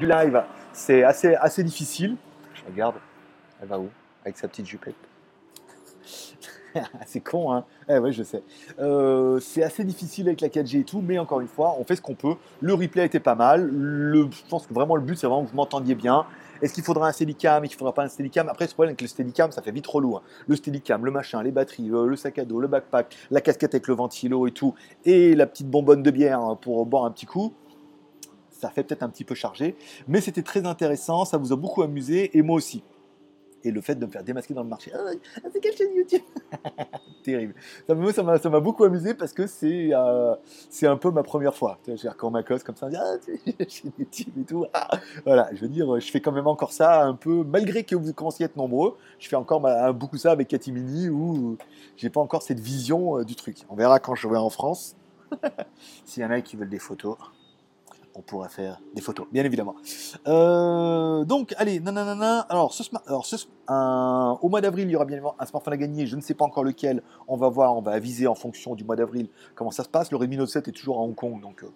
du 0.00 0.06
live, 0.06 0.44
c'est 0.72 1.02
assez, 1.02 1.34
assez 1.34 1.64
difficile. 1.64 2.14
Je 2.54 2.62
regarde, 2.70 2.94
elle 3.60 3.66
va 3.66 3.80
où? 3.80 3.88
Avec 4.22 4.38
sa 4.38 4.46
petite 4.46 4.66
jupette. 4.66 4.94
c'est 7.04 7.18
con, 7.18 7.52
hein 7.52 7.64
eh 7.88 7.98
ouais, 7.98 8.12
je 8.12 8.22
sais. 8.22 8.44
Euh, 8.78 9.40
c'est 9.40 9.64
assez 9.64 9.82
difficile 9.82 10.28
avec 10.28 10.40
la 10.40 10.50
4G 10.50 10.82
et 10.82 10.84
tout, 10.84 11.02
mais 11.04 11.18
encore 11.18 11.40
une 11.40 11.48
fois, 11.48 11.74
on 11.80 11.84
fait 11.84 11.96
ce 11.96 12.00
qu'on 12.00 12.14
peut. 12.14 12.36
Le 12.60 12.74
replay 12.74 13.06
était 13.06 13.18
pas 13.18 13.34
mal. 13.34 13.66
Le, 13.72 14.28
je 14.30 14.48
pense 14.48 14.68
que 14.68 14.72
vraiment 14.72 14.94
le 14.94 15.02
but, 15.02 15.16
c'est 15.16 15.26
vraiment 15.26 15.42
que 15.44 15.50
vous 15.50 15.56
m'entendiez 15.56 15.96
bien. 15.96 16.26
Est-ce 16.62 16.74
qu'il 16.74 16.84
faudra 16.84 17.08
un 17.08 17.12
Steadicam? 17.12 17.64
Et 17.64 17.68
qu'il 17.68 17.76
faudra 17.76 17.92
pas 17.92 18.04
un 18.04 18.08
Steadicam? 18.08 18.48
Après, 18.48 18.68
ce 18.68 18.74
problème 18.74 18.90
avec 18.90 19.02
le 19.02 19.08
Steadicam, 19.08 19.50
ça 19.50 19.62
fait 19.62 19.72
vite 19.72 19.82
trop 19.82 19.98
lourd. 19.98 20.22
Le 20.46 20.54
Steadicam, 20.54 21.04
le 21.04 21.10
machin, 21.10 21.42
les 21.42 21.50
batteries, 21.50 21.88
le, 21.88 22.14
sac 22.14 22.38
à 22.38 22.44
dos, 22.44 22.60
le 22.60 22.68
backpack, 22.68 23.16
la 23.32 23.40
casquette 23.40 23.74
avec 23.74 23.88
le 23.88 23.94
ventilo 23.94 24.46
et 24.46 24.52
tout, 24.52 24.76
et 25.04 25.34
la 25.34 25.48
petite 25.48 25.68
bonbonne 25.68 26.04
de 26.04 26.10
bière 26.12 26.38
hein, 26.38 26.56
pour 26.60 26.86
boire 26.86 27.04
un 27.04 27.10
petit 27.10 27.26
coup 27.26 27.52
ça 28.58 28.70
fait 28.70 28.82
peut-être 28.82 29.02
un 29.02 29.08
petit 29.08 29.24
peu 29.24 29.34
chargé, 29.34 29.76
mais 30.08 30.20
c'était 30.20 30.42
très 30.42 30.66
intéressant, 30.66 31.24
ça 31.24 31.38
vous 31.38 31.52
a 31.52 31.56
beaucoup 31.56 31.82
amusé, 31.82 32.36
et 32.36 32.42
moi 32.42 32.56
aussi. 32.56 32.82
Et 33.64 33.72
le 33.72 33.80
fait 33.80 33.96
de 33.96 34.06
me 34.06 34.10
faire 34.10 34.22
démasquer 34.22 34.54
dans 34.54 34.62
le 34.62 34.68
marché, 34.68 34.92
ah, 34.94 35.00
c'est 35.52 35.60
quelle 35.60 35.76
chaîne 35.76 35.92
YouTube? 35.92 36.22
Terrible. 37.24 37.54
Ça, 37.88 38.22
m'a, 38.22 38.38
ça 38.38 38.50
m'a 38.50 38.60
beaucoup 38.60 38.84
amusé 38.84 39.14
parce 39.14 39.32
que 39.32 39.48
c'est, 39.48 39.90
euh, 39.92 40.34
un 40.82 40.96
peu 40.96 41.10
ma 41.10 41.24
première 41.24 41.56
fois. 41.56 41.78
Sais, 41.84 42.08
quand 42.16 42.30
ma 42.30 42.44
cause 42.44 42.62
comme 42.62 42.76
ça, 42.76 42.86
on 42.86 42.88
dit, 42.88 42.96
ah, 42.96 43.16
chaîne 43.68 43.90
YouTube 43.98 44.32
et 44.40 44.44
tout. 44.44 44.64
Ah, 44.72 44.88
voilà, 45.24 45.48
je 45.52 45.60
veux 45.62 45.68
dire, 45.68 45.98
je 45.98 46.08
fais 46.08 46.20
quand 46.20 46.30
même 46.30 46.46
encore 46.46 46.72
ça 46.72 47.02
un 47.02 47.14
peu, 47.14 47.42
malgré 47.42 47.82
que 47.82 47.96
vous 47.96 48.12
commenciez 48.12 48.44
à 48.44 48.46
être 48.46 48.56
nombreux, 48.56 48.96
je 49.18 49.28
fais 49.28 49.36
encore 49.36 49.60
beaucoup 49.92 50.18
ça 50.18 50.30
avec 50.30 50.46
Katimini 50.46 51.08
où 51.08 51.56
j'ai 51.96 52.10
pas 52.10 52.20
encore 52.20 52.42
cette 52.42 52.60
vision 52.60 53.18
euh, 53.18 53.24
du 53.24 53.34
truc. 53.34 53.56
On 53.68 53.74
verra 53.74 53.98
quand 53.98 54.14
je 54.14 54.28
vais 54.28 54.36
en 54.36 54.50
France. 54.50 54.94
S'il 56.04 56.22
y 56.22 56.26
en 56.26 56.30
a 56.30 56.40
qui 56.40 56.56
veulent 56.56 56.70
des 56.70 56.78
photos 56.78 57.16
on 58.18 58.22
pourrait 58.22 58.48
faire 58.48 58.80
des 58.94 59.00
photos, 59.00 59.26
bien 59.30 59.44
évidemment. 59.44 59.76
Euh, 60.26 61.24
donc, 61.24 61.54
allez, 61.56 61.78
nanana. 61.78 62.40
Alors, 62.50 62.72
ce, 62.72 62.82
alors 63.06 63.24
un, 63.68 64.36
au 64.42 64.48
mois 64.48 64.60
d'avril, 64.60 64.88
il 64.88 64.90
y 64.90 64.96
aura 64.96 65.04
bien 65.04 65.16
évidemment 65.16 65.36
un 65.38 65.46
smartphone 65.46 65.74
à 65.74 65.76
gagner. 65.76 66.06
Je 66.06 66.16
ne 66.16 66.20
sais 66.20 66.34
pas 66.34 66.44
encore 66.44 66.64
lequel. 66.64 67.02
On 67.28 67.36
va 67.36 67.48
voir, 67.48 67.76
on 67.76 67.80
va 67.80 67.92
aviser 67.92 68.26
en 68.26 68.34
fonction 68.34 68.74
du 68.74 68.82
mois 68.82 68.96
d'avril 68.96 69.28
comment 69.54 69.70
ça 69.70 69.84
se 69.84 69.88
passe. 69.88 70.10
Le 70.10 70.16
Redmi 70.16 70.36
Note 70.36 70.48
7 70.48 70.66
est 70.66 70.72
toujours 70.72 70.98
à 70.98 71.02
Hong 71.02 71.14
Kong, 71.14 71.40
donc 71.40 71.62
euh, 71.62 71.68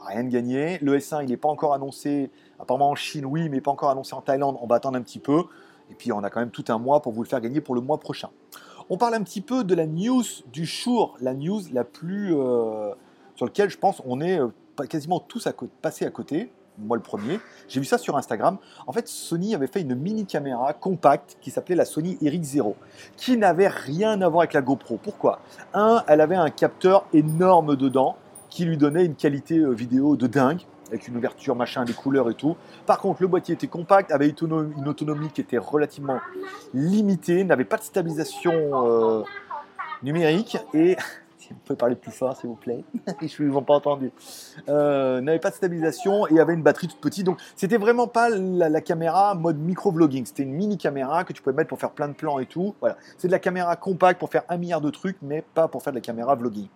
rien 0.00 0.24
de 0.24 0.28
gagné. 0.28 0.78
Le 0.82 0.98
S1, 0.98 1.22
il 1.22 1.28
n'est 1.28 1.36
pas 1.36 1.48
encore 1.48 1.72
annoncé. 1.72 2.30
Apparemment 2.58 2.90
en 2.90 2.96
Chine, 2.96 3.24
oui, 3.24 3.48
mais 3.48 3.60
pas 3.60 3.70
encore 3.70 3.90
annoncé 3.90 4.14
en 4.14 4.22
Thaïlande. 4.22 4.56
On 4.60 4.66
va 4.66 4.76
attendre 4.76 4.98
un 4.98 5.02
petit 5.02 5.20
peu. 5.20 5.44
Et 5.88 5.94
puis, 5.94 6.10
on 6.10 6.24
a 6.24 6.30
quand 6.30 6.40
même 6.40 6.50
tout 6.50 6.64
un 6.68 6.78
mois 6.78 7.00
pour 7.00 7.12
vous 7.12 7.22
le 7.22 7.28
faire 7.28 7.40
gagner 7.40 7.60
pour 7.60 7.76
le 7.76 7.80
mois 7.80 7.98
prochain. 7.98 8.30
On 8.90 8.96
parle 8.96 9.14
un 9.14 9.22
petit 9.22 9.40
peu 9.40 9.62
de 9.62 9.74
la 9.74 9.86
news 9.86 10.24
du 10.52 10.64
jour, 10.64 11.16
la 11.20 11.34
news 11.34 11.60
la 11.72 11.84
plus 11.84 12.34
euh, 12.34 12.92
sur 13.36 13.46
laquelle 13.46 13.70
je 13.70 13.78
pense 13.78 14.02
on 14.04 14.20
est 14.20 14.40
quasiment 14.84 15.20
tous 15.20 15.46
à 15.46 15.52
passés 15.80 16.04
à 16.04 16.10
côté, 16.10 16.52
moi 16.78 16.96
le 16.96 17.02
premier. 17.02 17.40
J'ai 17.68 17.80
vu 17.80 17.86
ça 17.86 17.98
sur 17.98 18.16
Instagram. 18.16 18.58
En 18.86 18.92
fait, 18.92 19.08
Sony 19.08 19.54
avait 19.54 19.66
fait 19.66 19.80
une 19.80 19.94
mini 19.94 20.26
caméra 20.26 20.72
compacte 20.72 21.38
qui 21.40 21.50
s'appelait 21.50 21.76
la 21.76 21.84
Sony 21.84 22.18
Eric 22.20 22.42
Zero, 22.42 22.76
qui 23.16 23.36
n'avait 23.36 23.68
rien 23.68 24.20
à 24.20 24.28
voir 24.28 24.42
avec 24.42 24.52
la 24.52 24.62
GoPro. 24.62 24.98
Pourquoi? 25.02 25.40
Un, 25.74 26.04
elle 26.06 26.20
avait 26.20 26.36
un 26.36 26.50
capteur 26.50 27.06
énorme 27.12 27.76
dedans 27.76 28.16
qui 28.50 28.64
lui 28.64 28.76
donnait 28.76 29.04
une 29.04 29.16
qualité 29.16 29.58
euh, 29.58 29.70
vidéo 29.70 30.16
de 30.16 30.26
dingue 30.26 30.60
avec 30.88 31.08
une 31.08 31.16
ouverture, 31.16 31.56
machin, 31.56 31.84
des 31.84 31.92
couleurs 31.92 32.30
et 32.30 32.34
tout. 32.34 32.56
Par 32.86 33.00
contre, 33.00 33.20
le 33.22 33.28
boîtier 33.28 33.54
était 33.54 33.66
compact, 33.66 34.12
avait 34.12 34.28
une 34.28 34.88
autonomie 34.88 35.30
qui 35.30 35.40
était 35.40 35.58
relativement 35.58 36.20
limitée, 36.74 37.42
n'avait 37.42 37.64
pas 37.64 37.76
de 37.76 37.82
stabilisation 37.82 38.52
euh, 38.52 39.22
numérique 40.02 40.58
et 40.74 40.96
vous 41.54 41.60
pouvez 41.64 41.76
parler 41.76 41.96
plus 41.96 42.12
fort, 42.12 42.36
s'il 42.36 42.48
vous 42.48 42.56
plaît. 42.56 42.84
Je 43.22 43.42
ne 43.42 43.50
vous 43.50 43.60
pas 43.62 43.74
entendu. 43.74 44.10
Euh, 44.68 45.20
n'avait 45.20 45.38
pas 45.38 45.50
de 45.50 45.54
stabilisation 45.54 46.26
et 46.28 46.40
avait 46.40 46.54
une 46.54 46.62
batterie 46.62 46.88
toute 46.88 47.00
petite. 47.00 47.24
Donc, 47.24 47.38
c'était 47.56 47.76
vraiment 47.76 48.06
pas 48.06 48.28
la, 48.30 48.80
caméra 48.80 49.34
mode 49.34 49.58
micro-vlogging. 49.58 50.26
C'était 50.26 50.42
une 50.42 50.52
mini 50.52 50.78
caméra 50.78 51.24
que 51.24 51.32
tu 51.32 51.42
pouvais 51.42 51.56
mettre 51.56 51.68
pour 51.68 51.78
faire 51.78 51.90
plein 51.90 52.08
de 52.08 52.14
plans 52.14 52.38
et 52.38 52.46
tout. 52.46 52.74
Voilà. 52.80 52.96
C'est 53.18 53.28
de 53.28 53.32
la 53.32 53.38
caméra 53.38 53.76
compacte 53.76 54.18
pour 54.18 54.30
faire 54.30 54.44
un 54.48 54.56
milliard 54.56 54.80
de 54.80 54.90
trucs, 54.90 55.18
mais 55.22 55.42
pas 55.42 55.68
pour 55.68 55.82
faire 55.82 55.92
de 55.92 55.98
la 55.98 56.02
caméra 56.02 56.34
vlogging. 56.34 56.68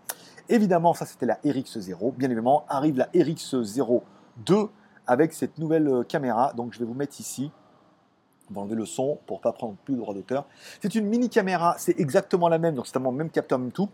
Évidemment, 0.48 0.94
ça 0.94 1.06
c'était 1.06 1.26
la 1.26 1.36
RX0. 1.44 2.14
Bien 2.16 2.28
évidemment, 2.28 2.64
arrive 2.68 2.96
la 2.96 3.06
RX02 3.06 4.68
avec 5.06 5.32
cette 5.32 5.58
nouvelle 5.58 5.88
euh, 5.88 6.02
caméra. 6.02 6.52
Donc, 6.54 6.72
je 6.72 6.78
vais 6.78 6.84
vous 6.84 6.94
mettre 6.94 7.20
ici. 7.20 7.50
On 8.50 8.54
va 8.54 8.60
enlever 8.62 8.76
le 8.76 8.86
son 8.86 9.18
pour 9.26 9.40
pas 9.40 9.52
prendre 9.52 9.76
plus 9.84 9.94
de 9.94 10.00
droit 10.00 10.12
d'auteur. 10.12 10.46
C'est 10.82 10.94
une 10.96 11.06
mini 11.06 11.28
caméra, 11.28 11.76
c'est 11.78 11.98
exactement 12.00 12.48
la 12.48 12.58
même, 12.58 12.74
donc 12.74 12.88
c'est 12.88 12.98
le 12.98 13.10
même 13.12 13.30
capteur, 13.30 13.60
même 13.60 13.70
tout 13.70 13.88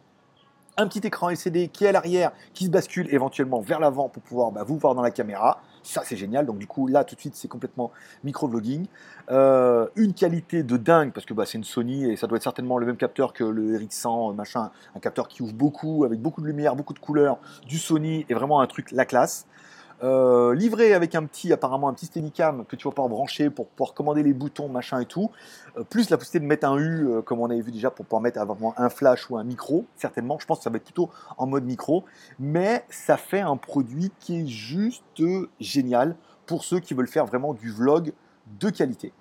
un 0.77 0.87
petit 0.87 1.07
écran 1.07 1.31
LCD 1.31 1.69
qui 1.69 1.85
est 1.85 1.89
à 1.89 1.93
l'arrière, 1.93 2.33
qui 2.55 2.67
se 2.67 2.71
bascule 2.71 3.13
éventuellement 3.13 3.61
vers 3.61 3.81
l'avant 3.81 4.09
pour 4.09 4.23
pouvoir 4.23 4.53
bah, 4.53 4.65
vous 4.65 4.77
voir 4.77 4.95
dans 4.95 5.03
la 5.03 5.11
caméra. 5.11 5.61
Ça, 5.83 6.03
c'est 6.05 6.17
génial. 6.17 6.47
Donc, 6.47 6.59
du 6.59 6.67
coup, 6.67 6.89
là, 6.89 7.05
tout 7.05 7.15
de 7.15 7.21
suite, 7.21 7.37
c'est 7.37 7.49
complètement 7.49 7.93
micro-vlogging. 8.25 8.87
Euh, 9.31 9.87
une 9.95 10.15
qualité 10.15 10.63
de 10.63 10.77
dingue, 10.77 11.13
parce 11.13 11.25
que 11.25 11.33
bah, 11.33 11.45
c'est 11.47 11.59
une 11.59 11.65
Sony 11.65 12.11
et 12.11 12.17
ça 12.17 12.27
doit 12.27 12.37
être 12.37 12.43
certainement 12.43 12.79
le 12.79 12.87
même 12.87 12.97
capteur 12.97 13.33
que 13.33 13.45
le 13.45 13.79
RX100, 13.79 14.35
machin. 14.35 14.71
Un 14.97 15.01
capteur 15.01 15.29
qui 15.29 15.43
ouvre 15.43 15.55
beaucoup, 15.55 16.05
avec 16.05 16.21
beaucoup 16.21 16.41
de 16.41 16.47
lumière, 16.47 16.75
beaucoup 16.75 16.95
de 16.95 16.99
couleurs, 16.99 17.39
du 17.67 17.79
Sony 17.79 18.27
et 18.29 18.35
vraiment 18.35 18.61
un 18.61 18.67
truc 18.67 18.91
la 18.91 19.05
classe. 19.05 19.47
Euh, 20.03 20.55
livré 20.55 20.93
avec 20.93 21.15
un 21.15 21.25
petit, 21.25 21.53
apparemment 21.53 21.89
un 21.89 21.95
petit 21.95 22.07
Steadicam 22.07 22.67
que 22.67 22.77
tu 22.77 22.87
vas 22.87 22.93
pouvoir 22.93 23.09
brancher 23.09 23.49
pour 23.49 23.67
pouvoir 23.69 23.95
commander 23.95 24.23
les 24.23 24.34
boutons, 24.34 24.69
machin 24.69 25.01
et 25.01 25.07
tout, 25.07 25.31
euh, 25.79 25.84
plus 25.84 26.11
la 26.11 26.19
possibilité 26.19 26.41
de 26.41 26.49
mettre 26.49 26.69
un 26.69 26.77
U, 26.77 27.09
euh, 27.09 27.23
comme 27.23 27.41
on 27.41 27.49
avait 27.49 27.62
vu 27.62 27.73
déjà, 27.73 27.91
pour 27.91 28.05
pouvoir 28.05 28.21
mettre 28.21 28.39
un 28.77 28.89
flash 28.91 29.31
ou 29.31 29.39
un 29.39 29.45
micro, 29.45 29.87
certainement, 29.97 30.39
je 30.39 30.47
pense 30.47 30.59
que 30.59 30.65
ça 30.65 30.71
va 30.71 30.77
être 30.77 30.84
plutôt 30.84 31.09
en 31.39 31.47
mode 31.47 31.65
micro, 31.65 32.05
mais 32.39 32.84
ça 32.91 33.17
fait 33.17 33.41
un 33.41 33.57
produit 33.57 34.12
qui 34.21 34.41
est 34.41 34.47
juste 34.47 35.03
génial 35.61 36.17
pour 36.45 36.65
ceux 36.65 36.81
qui 36.81 36.93
veulent 36.93 37.09
faire 37.09 37.27
vraiment 37.27 37.55
du 37.55 37.71
vlog 37.71 38.13
de 38.61 38.71
qualité. 38.71 39.13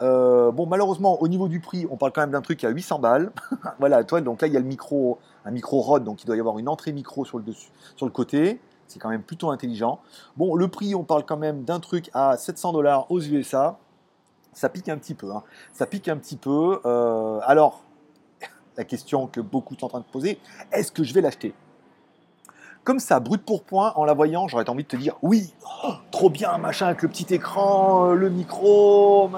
bon, 0.00 0.66
malheureusement, 0.66 1.20
au 1.20 1.28
niveau 1.28 1.48
du 1.48 1.60
prix, 1.60 1.86
on 1.90 1.96
parle 1.96 2.12
quand 2.12 2.22
même 2.22 2.30
d'un 2.30 2.40
truc 2.40 2.62
à 2.64 2.70
800 2.70 3.00
balles. 3.00 3.32
voilà, 3.78 4.04
toi, 4.04 4.20
donc 4.20 4.40
là, 4.40 4.46
il 4.48 4.54
y 4.54 4.56
a 4.56 4.60
le 4.60 4.66
micro, 4.66 5.18
un 5.44 5.50
micro 5.50 5.80
Rode, 5.80 6.04
donc 6.04 6.22
il 6.22 6.26
doit 6.26 6.36
y 6.36 6.40
avoir 6.40 6.58
une 6.58 6.68
entrée 6.68 6.92
micro 6.92 7.24
sur 7.24 7.38
le, 7.38 7.44
dessus, 7.44 7.70
sur 7.96 8.06
le 8.06 8.12
côté. 8.12 8.60
C'est 8.90 8.98
quand 8.98 9.08
même 9.08 9.22
plutôt 9.22 9.50
intelligent. 9.50 10.00
Bon, 10.36 10.56
le 10.56 10.66
prix, 10.66 10.96
on 10.96 11.04
parle 11.04 11.24
quand 11.24 11.36
même 11.36 11.62
d'un 11.62 11.78
truc 11.78 12.10
à 12.12 12.36
700 12.36 12.72
dollars 12.72 13.08
aux 13.08 13.20
USA. 13.20 13.78
Ça 14.52 14.68
pique 14.68 14.88
un 14.88 14.98
petit 14.98 15.14
peu. 15.14 15.30
Hein. 15.30 15.44
Ça 15.72 15.86
pique 15.86 16.08
un 16.08 16.16
petit 16.16 16.36
peu. 16.36 16.80
Euh, 16.84 17.38
alors, 17.44 17.84
la 18.76 18.84
question 18.84 19.28
que 19.28 19.40
beaucoup 19.40 19.76
sont 19.78 19.86
en 19.86 19.88
train 19.90 20.00
de 20.00 20.04
poser, 20.04 20.40
est-ce 20.72 20.90
que 20.90 21.04
je 21.04 21.14
vais 21.14 21.20
l'acheter? 21.20 21.54
Comme 22.82 22.98
ça, 22.98 23.20
brut 23.20 23.44
pour 23.44 23.62
point, 23.62 23.92
en 23.94 24.04
la 24.04 24.14
voyant, 24.14 24.48
j'aurais 24.48 24.68
envie 24.68 24.82
de 24.82 24.88
te 24.88 24.96
dire 24.96 25.16
oui, 25.22 25.54
oh, 25.84 25.92
trop 26.10 26.28
bien, 26.28 26.58
machin, 26.58 26.86
avec 26.86 27.02
le 27.02 27.08
petit 27.08 27.32
écran, 27.32 28.06
euh, 28.06 28.14
le 28.14 28.28
micro, 28.28 29.30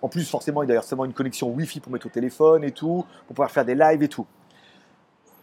En 0.00 0.08
plus, 0.08 0.28
forcément, 0.28 0.64
il 0.64 0.70
y 0.70 0.72
a 0.74 0.82
seulement 0.82 1.04
une 1.04 1.12
connexion 1.12 1.48
Wi-Fi 1.50 1.78
pour 1.78 1.92
mettre 1.92 2.06
au 2.06 2.10
téléphone 2.10 2.64
et 2.64 2.72
tout, 2.72 3.04
pour 3.28 3.36
pouvoir 3.36 3.52
faire 3.52 3.64
des 3.64 3.76
lives 3.76 4.02
et 4.02 4.08
tout. 4.08 4.26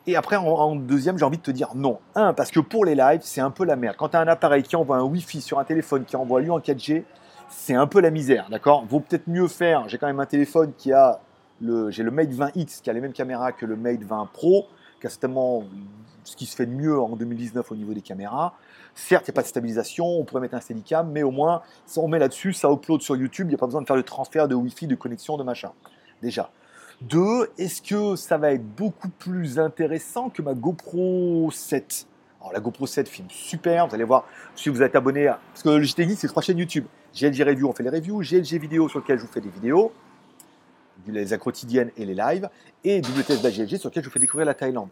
Et 0.10 0.16
après, 0.16 0.38
en, 0.38 0.76
deuxième, 0.76 1.20
j'ai 1.20 1.26
envie 1.26 1.38
de 1.38 1.44
te 1.44 1.52
dire 1.52 1.70
non. 1.76 2.00
Un, 2.16 2.34
parce 2.34 2.50
que 2.50 2.60
pour 2.60 2.84
les 2.84 2.96
lives, 2.96 3.20
c'est 3.22 3.42
un 3.42 3.52
peu 3.52 3.64
la 3.64 3.76
merde. 3.76 3.96
Quand 3.96 4.10
tu 4.10 4.18
as 4.18 4.20
un 4.20 4.28
appareil 4.28 4.64
qui 4.64 4.76
envoie 4.76 4.98
un 4.98 5.04
Wi-Fi 5.04 5.40
sur 5.40 5.60
un 5.60 5.64
téléphone 5.64 6.04
qui 6.04 6.16
envoie 6.16 6.42
lui 6.42 6.50
en 6.50 6.58
4G, 6.58 7.04
c'est 7.48 7.76
un 7.76 7.86
peu 7.86 8.02
la 8.02 8.10
misère, 8.10 8.48
d'accord? 8.50 8.84
Vaut 8.88 9.02
peut-être 9.02 9.28
mieux 9.28 9.48
faire. 9.48 9.88
J'ai 9.88 10.00
quand 10.00 10.08
même 10.08 10.20
un 10.20 10.26
téléphone 10.26 10.74
qui 10.76 10.92
a 10.92 11.20
le, 11.62 11.92
j'ai 11.92 12.02
le 12.02 12.10
Mate 12.10 12.32
20X 12.32 12.82
qui 12.82 12.90
a 12.90 12.94
les 12.94 13.02
mêmes 13.02 13.14
caméras 13.14 13.52
que 13.52 13.68
le 13.68 13.76
Mate 13.76 14.02
20 14.02 14.30
Pro, 14.34 14.66
qui 15.00 15.06
a 15.06 15.12
certainement 15.12 15.64
ce 16.24 16.36
qui 16.36 16.48
se 16.48 16.56
fait 16.56 16.66
de 16.66 16.74
mieux 16.74 17.00
en 17.00 17.16
2019 17.16 17.72
au 17.72 17.76
niveau 17.76 17.94
des 17.94 18.02
caméras. 18.02 18.56
Certes, 18.96 19.28
il 19.28 19.32
n'y 19.32 19.36
a 19.36 19.38
pas 19.38 19.44
de 19.44 19.48
stabilisation, 19.48 20.08
on 20.08 20.24
pourrait 20.24 20.42
mettre 20.42 20.56
un 20.56 20.60
Steadicam, 20.60 21.12
mais 21.12 21.22
au 21.22 21.32
moins, 21.32 21.62
si 21.86 22.00
on 22.00 22.08
met 22.08 22.18
là-dessus, 22.18 22.54
ça 22.54 22.72
upload 22.72 23.04
sur 23.04 23.16
YouTube, 23.16 23.46
il 23.46 23.50
n'y 23.50 23.56
a 23.56 23.60
pas 23.60 23.68
besoin 23.68 23.84
de 23.84 23.88
faire 23.88 23.96
le 23.96 24.04
transfert 24.04 24.48
de 24.48 24.56
Wi-Fi, 24.56 24.88
de 24.88 24.96
connexion, 24.96 25.38
de 25.38 25.44
machin. 25.44 25.72
Déjà. 26.24 26.50
Deux, 27.02 27.50
est-ce 27.58 27.82
que 27.82 28.16
ça 28.16 28.38
va 28.38 28.52
être 28.52 28.76
beaucoup 28.76 29.10
plus 29.10 29.58
intéressant 29.58 30.30
que 30.30 30.42
ma 30.42 30.54
GoPro 30.54 31.50
7 31.52 32.08
alors 32.42 32.54
la 32.54 32.60
GoPro 32.62 32.88
7 32.88 33.10
filme 33.10 33.28
super, 33.30 33.88
vous 33.88 33.96
allez 33.96 34.06
voir 34.06 34.26
si 34.56 34.70
vous 34.70 34.82
êtes 34.82 34.96
abonné 34.96 35.28
à... 35.28 35.40
Parce 35.54 35.64
que 35.64 35.94
t'ai 35.94 36.06
dit, 36.06 36.16
c'est 36.16 36.28
trois 36.28 36.42
chaînes 36.42 36.58
YouTube. 36.58 36.86
GLG 37.14 37.44
Review, 37.44 37.68
on 37.68 37.74
fait 37.74 37.84
les 37.84 37.90
reviews. 37.90 38.22
GLG 38.22 38.58
Vidéo, 38.62 38.88
sur 38.88 39.00
lequel 39.00 39.18
je 39.18 39.26
vous 39.26 39.32
fais 39.32 39.42
des 39.42 39.50
vidéos, 39.50 39.92
les 41.08 41.38
quotidiennes 41.38 41.92
et 41.98 42.06
les 42.06 42.16
lives. 42.16 42.50
Et 42.84 43.02
WTS 43.02 43.42
GLG, 43.42 43.78
sur 43.78 43.90
lequel 43.90 44.04
je 44.04 44.08
vous 44.08 44.14
fais 44.14 44.20
découvrir 44.20 44.46
la 44.46 44.54
Thaïlande. 44.54 44.90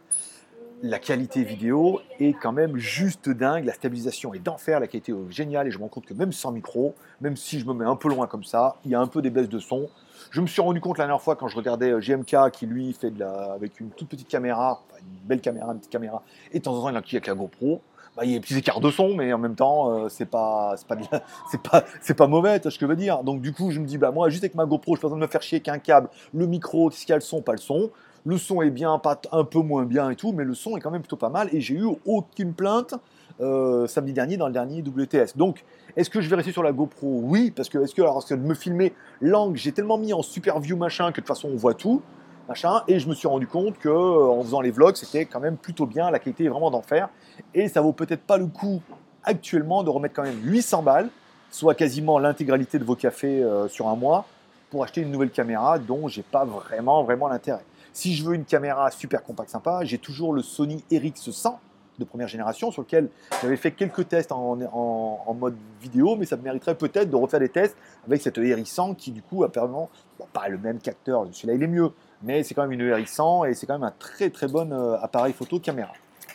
La 0.83 0.99
qualité 0.99 1.43
vidéo 1.43 2.01
est 2.19 2.33
quand 2.33 2.51
même 2.51 2.77
juste 2.77 3.29
dingue. 3.29 3.65
La 3.65 3.73
stabilisation 3.73 4.35
est 4.35 4.39
d'enfer, 4.39 4.79
la 4.79 4.85
qualité 4.85 5.11
est 5.11 5.31
géniale. 5.31 5.67
Et 5.67 5.71
je 5.71 5.79
me 5.79 5.83
rends 5.83 5.89
compte 5.89 6.05
que 6.05 6.13
même 6.13 6.31
sans 6.31 6.51
micro, 6.51 6.93
même 7.19 7.35
si 7.35 7.59
je 7.59 7.65
me 7.65 7.73
mets 7.73 7.85
un 7.85 7.95
peu 7.95 8.09
loin 8.09 8.27
comme 8.27 8.43
ça, 8.43 8.75
il 8.85 8.91
y 8.91 8.95
a 8.95 8.99
un 8.99 9.07
peu 9.07 9.23
des 9.23 9.31
baisses 9.31 9.49
de 9.49 9.57
son. 9.57 9.89
Je 10.29 10.39
me 10.39 10.45
suis 10.45 10.61
rendu 10.61 10.79
compte 10.79 10.99
la 10.99 11.05
dernière 11.05 11.21
fois 11.21 11.35
quand 11.35 11.47
je 11.47 11.55
regardais 11.55 11.89
euh, 11.89 11.99
GMK 11.99 12.51
qui 12.51 12.67
lui 12.67 12.93
fait 12.93 13.09
de 13.09 13.19
la, 13.19 13.53
avec 13.53 13.79
une 13.79 13.89
toute 13.89 14.07
petite 14.07 14.27
caméra, 14.27 14.83
une 14.99 15.27
belle 15.27 15.41
caméra, 15.41 15.71
une 15.71 15.79
petite 15.79 15.91
caméra, 15.91 16.21
et 16.51 16.59
de 16.59 16.63
temps 16.63 16.75
en 16.75 16.81
temps 16.81 16.89
il 16.89 16.95
a 16.95 16.99
avec 16.99 17.27
la 17.27 17.33
GoPro. 17.33 17.81
Bah, 18.15 18.25
il 18.25 18.31
y 18.31 18.35
a 18.35 18.37
des 18.37 18.41
petits 18.41 18.57
écarts 18.57 18.79
de 18.79 18.89
son, 18.89 19.15
mais 19.15 19.31
en 19.31 19.37
même 19.37 19.55
temps, 19.55 19.91
euh, 19.91 20.09
c'est 20.09 20.25
pas, 20.25 20.73
c'est 20.75 20.87
pas, 20.87 20.95
c'est 21.51 21.61
pas, 21.61 21.83
pas 22.25 22.27
mauvais, 22.27 22.59
tu 22.59 22.69
ce 22.69 22.79
que 22.79 22.85
je 22.85 22.89
veux 22.89 22.95
dire. 22.95 23.23
Donc 23.23 23.41
du 23.41 23.53
coup, 23.53 23.71
je 23.71 23.79
me 23.79 23.85
dis, 23.85 23.97
bah 23.97 24.11
moi, 24.11 24.29
juste 24.29 24.43
avec 24.43 24.55
ma 24.55 24.65
GoPro, 24.65 24.95
je 24.95 25.01
pas 25.01 25.07
besoin 25.07 25.19
de 25.19 25.23
me 25.23 25.27
faire 25.27 25.43
chier 25.43 25.59
qu'un 25.59 25.77
câble, 25.77 26.09
le 26.33 26.47
micro, 26.47 26.89
qu'est-ce 26.89 27.01
qu'il 27.01 27.09
y 27.09 27.13
a 27.13 27.17
le 27.17 27.21
son, 27.21 27.41
pas 27.41 27.51
le 27.51 27.59
son. 27.59 27.91
Le 28.25 28.37
son 28.37 28.61
est 28.61 28.69
bien, 28.69 28.97
pas 28.99 29.19
un 29.31 29.43
peu 29.43 29.59
moins 29.59 29.85
bien 29.85 30.09
et 30.09 30.15
tout, 30.15 30.33
mais 30.33 30.43
le 30.43 30.53
son 30.53 30.77
est 30.77 30.81
quand 30.81 30.91
même 30.91 31.01
plutôt 31.01 31.17
pas 31.17 31.29
mal. 31.29 31.49
Et 31.53 31.61
j'ai 31.61 31.75
eu 31.75 31.87
aucune 32.05 32.53
plainte 32.53 32.95
euh, 33.39 33.87
samedi 33.87 34.13
dernier 34.13 34.37
dans 34.37 34.47
le 34.47 34.53
dernier 34.53 34.81
WTS. 34.81 35.37
Donc, 35.37 35.63
est-ce 35.95 36.09
que 36.09 36.21
je 36.21 36.29
vais 36.29 36.35
rester 36.35 36.51
sur 36.51 36.63
la 36.63 36.71
GoPro? 36.71 37.21
Oui, 37.23 37.51
parce 37.51 37.69
que 37.69 37.77
est-ce 37.79 37.93
que 37.93 38.01
alors, 38.01 38.23
de 38.27 38.35
me 38.35 38.53
filmer 38.53 38.93
l'angle, 39.21 39.57
j'ai 39.57 39.71
tellement 39.71 39.97
mis 39.97 40.13
en 40.13 40.21
super 40.21 40.59
view 40.59 40.75
machin 40.75 41.11
que 41.11 41.21
de 41.21 41.25
toute 41.25 41.27
façon 41.27 41.49
on 41.53 41.55
voit 41.55 41.73
tout. 41.73 42.01
Machin, 42.47 42.81
et 42.87 42.99
je 42.99 43.09
me 43.09 43.13
suis 43.13 43.27
rendu 43.27 43.45
compte 43.45 43.77
que 43.77 43.89
euh, 43.89 44.29
en 44.29 44.41
faisant 44.41 44.61
les 44.61 44.71
vlogs, 44.71 44.95
c'était 44.95 45.25
quand 45.25 45.41
même 45.41 45.57
plutôt 45.57 45.85
bien, 45.85 46.09
la 46.09 46.19
qualité 46.19 46.45
est 46.45 46.49
vraiment 46.49 46.71
d'enfer, 46.71 47.09
et 47.53 47.67
ça 47.67 47.81
vaut 47.81 47.91
peut-être 47.91 48.21
pas 48.21 48.37
le 48.37 48.47
coup 48.47 48.81
actuellement 49.23 49.83
de 49.83 49.89
remettre 49.89 50.15
quand 50.15 50.23
même 50.23 50.39
800 50.43 50.81
balles, 50.81 51.09
soit 51.51 51.75
quasiment 51.75 52.19
l'intégralité 52.19 52.79
de 52.79 52.85
vos 52.85 52.95
cafés 52.95 53.43
euh, 53.43 53.67
sur 53.67 53.89
un 53.89 53.97
mois, 53.97 54.25
pour 54.69 54.83
acheter 54.83 55.01
une 55.01 55.11
nouvelle 55.11 55.29
caméra 55.29 55.77
dont 55.77 56.07
j'ai 56.07 56.23
pas 56.23 56.45
vraiment 56.45 57.03
vraiment 57.03 57.27
l'intérêt. 57.27 57.63
Si 57.97 58.13
je 58.13 58.23
veux 58.23 58.35
une 58.35 58.45
caméra 58.45 58.91
super 58.91 59.23
compacte 59.23 59.49
sympa, 59.49 59.83
j'ai 59.83 59.97
toujours 59.97 60.31
le 60.31 60.43
Sony 60.43 60.83
RX100 60.91 61.55
de 61.97 62.05
première 62.05 62.27
génération 62.27 62.69
sur 62.69 62.83
lequel 62.83 63.09
j'avais 63.41 63.57
fait 63.57 63.71
quelques 63.71 64.07
tests 64.07 64.31
en, 64.31 65.33
mode 65.33 65.55
vidéo, 65.81 66.15
mais 66.15 66.27
ça 66.27 66.37
mériterait 66.37 66.75
peut-être 66.75 67.09
de 67.09 67.15
refaire 67.15 67.39
des 67.39 67.49
tests 67.49 67.75
avec 68.05 68.21
cette 68.21 68.37
RX100 68.37 68.97
qui 68.97 69.09
du 69.09 69.23
coup 69.23 69.43
apparemment, 69.43 69.89
pas 70.31 70.47
le 70.47 70.59
même 70.59 70.77
capteur, 70.77 71.25
celui-là 71.31 71.55
il 71.55 71.63
est 71.63 71.67
mieux, 71.67 71.89
mais 72.21 72.43
c'est 72.43 72.53
quand 72.53 72.67
même 72.67 72.79
une 72.79 72.87
RX100 72.87 73.49
et 73.49 73.55
c'est 73.55 73.65
quand 73.65 73.79
même 73.79 73.89
un 73.89 73.95
très 73.97 74.29
très 74.29 74.47
bon 74.47 74.71
euh, 74.71 74.99
appareil 75.01 75.33
photo 75.33 75.59
caméra. 75.59 75.93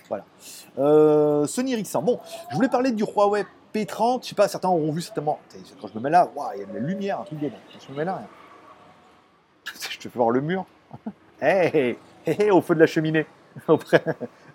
Voilà. 0.09 0.25
Euh, 0.81 1.47
Sony 1.47 1.77
RX100. 1.77 2.03
Bon, 2.03 2.19
je 2.51 2.57
voulais 2.57 2.71
parler 2.71 2.91
du 2.91 3.05
Huawei 3.05 3.47
P30. 3.73 4.25
Je 4.25 4.31
sais 4.31 4.35
pas, 4.35 4.49
certains 4.49 4.69
auront 4.69 4.91
vu 4.91 5.01
certainement. 5.01 5.39
Quand 5.81 5.87
je 5.87 5.95
me 5.95 6.01
mets 6.01 6.11
là, 6.11 6.29
il 6.57 6.61
y 6.63 6.65
a 6.65 6.67
de 6.67 6.75
la 6.75 6.81
lumière, 6.81 7.21
un 7.21 7.25
truc. 7.25 7.39
Quand 7.41 7.79
je 7.87 7.93
me 7.93 7.99
mets 7.99 8.05
là, 8.05 8.21
je 9.65 9.97
te 9.97 10.09
fais 10.09 10.19
voir 10.19 10.31
le 10.31 10.41
mur. 10.41 10.67
Hé, 11.43 11.99
hey, 12.25 12.51
au 12.53 12.61
feu 12.61 12.77
de 12.77 12.81
la 12.81 12.87
cheminée. 12.87 13.27
ah 13.69 13.75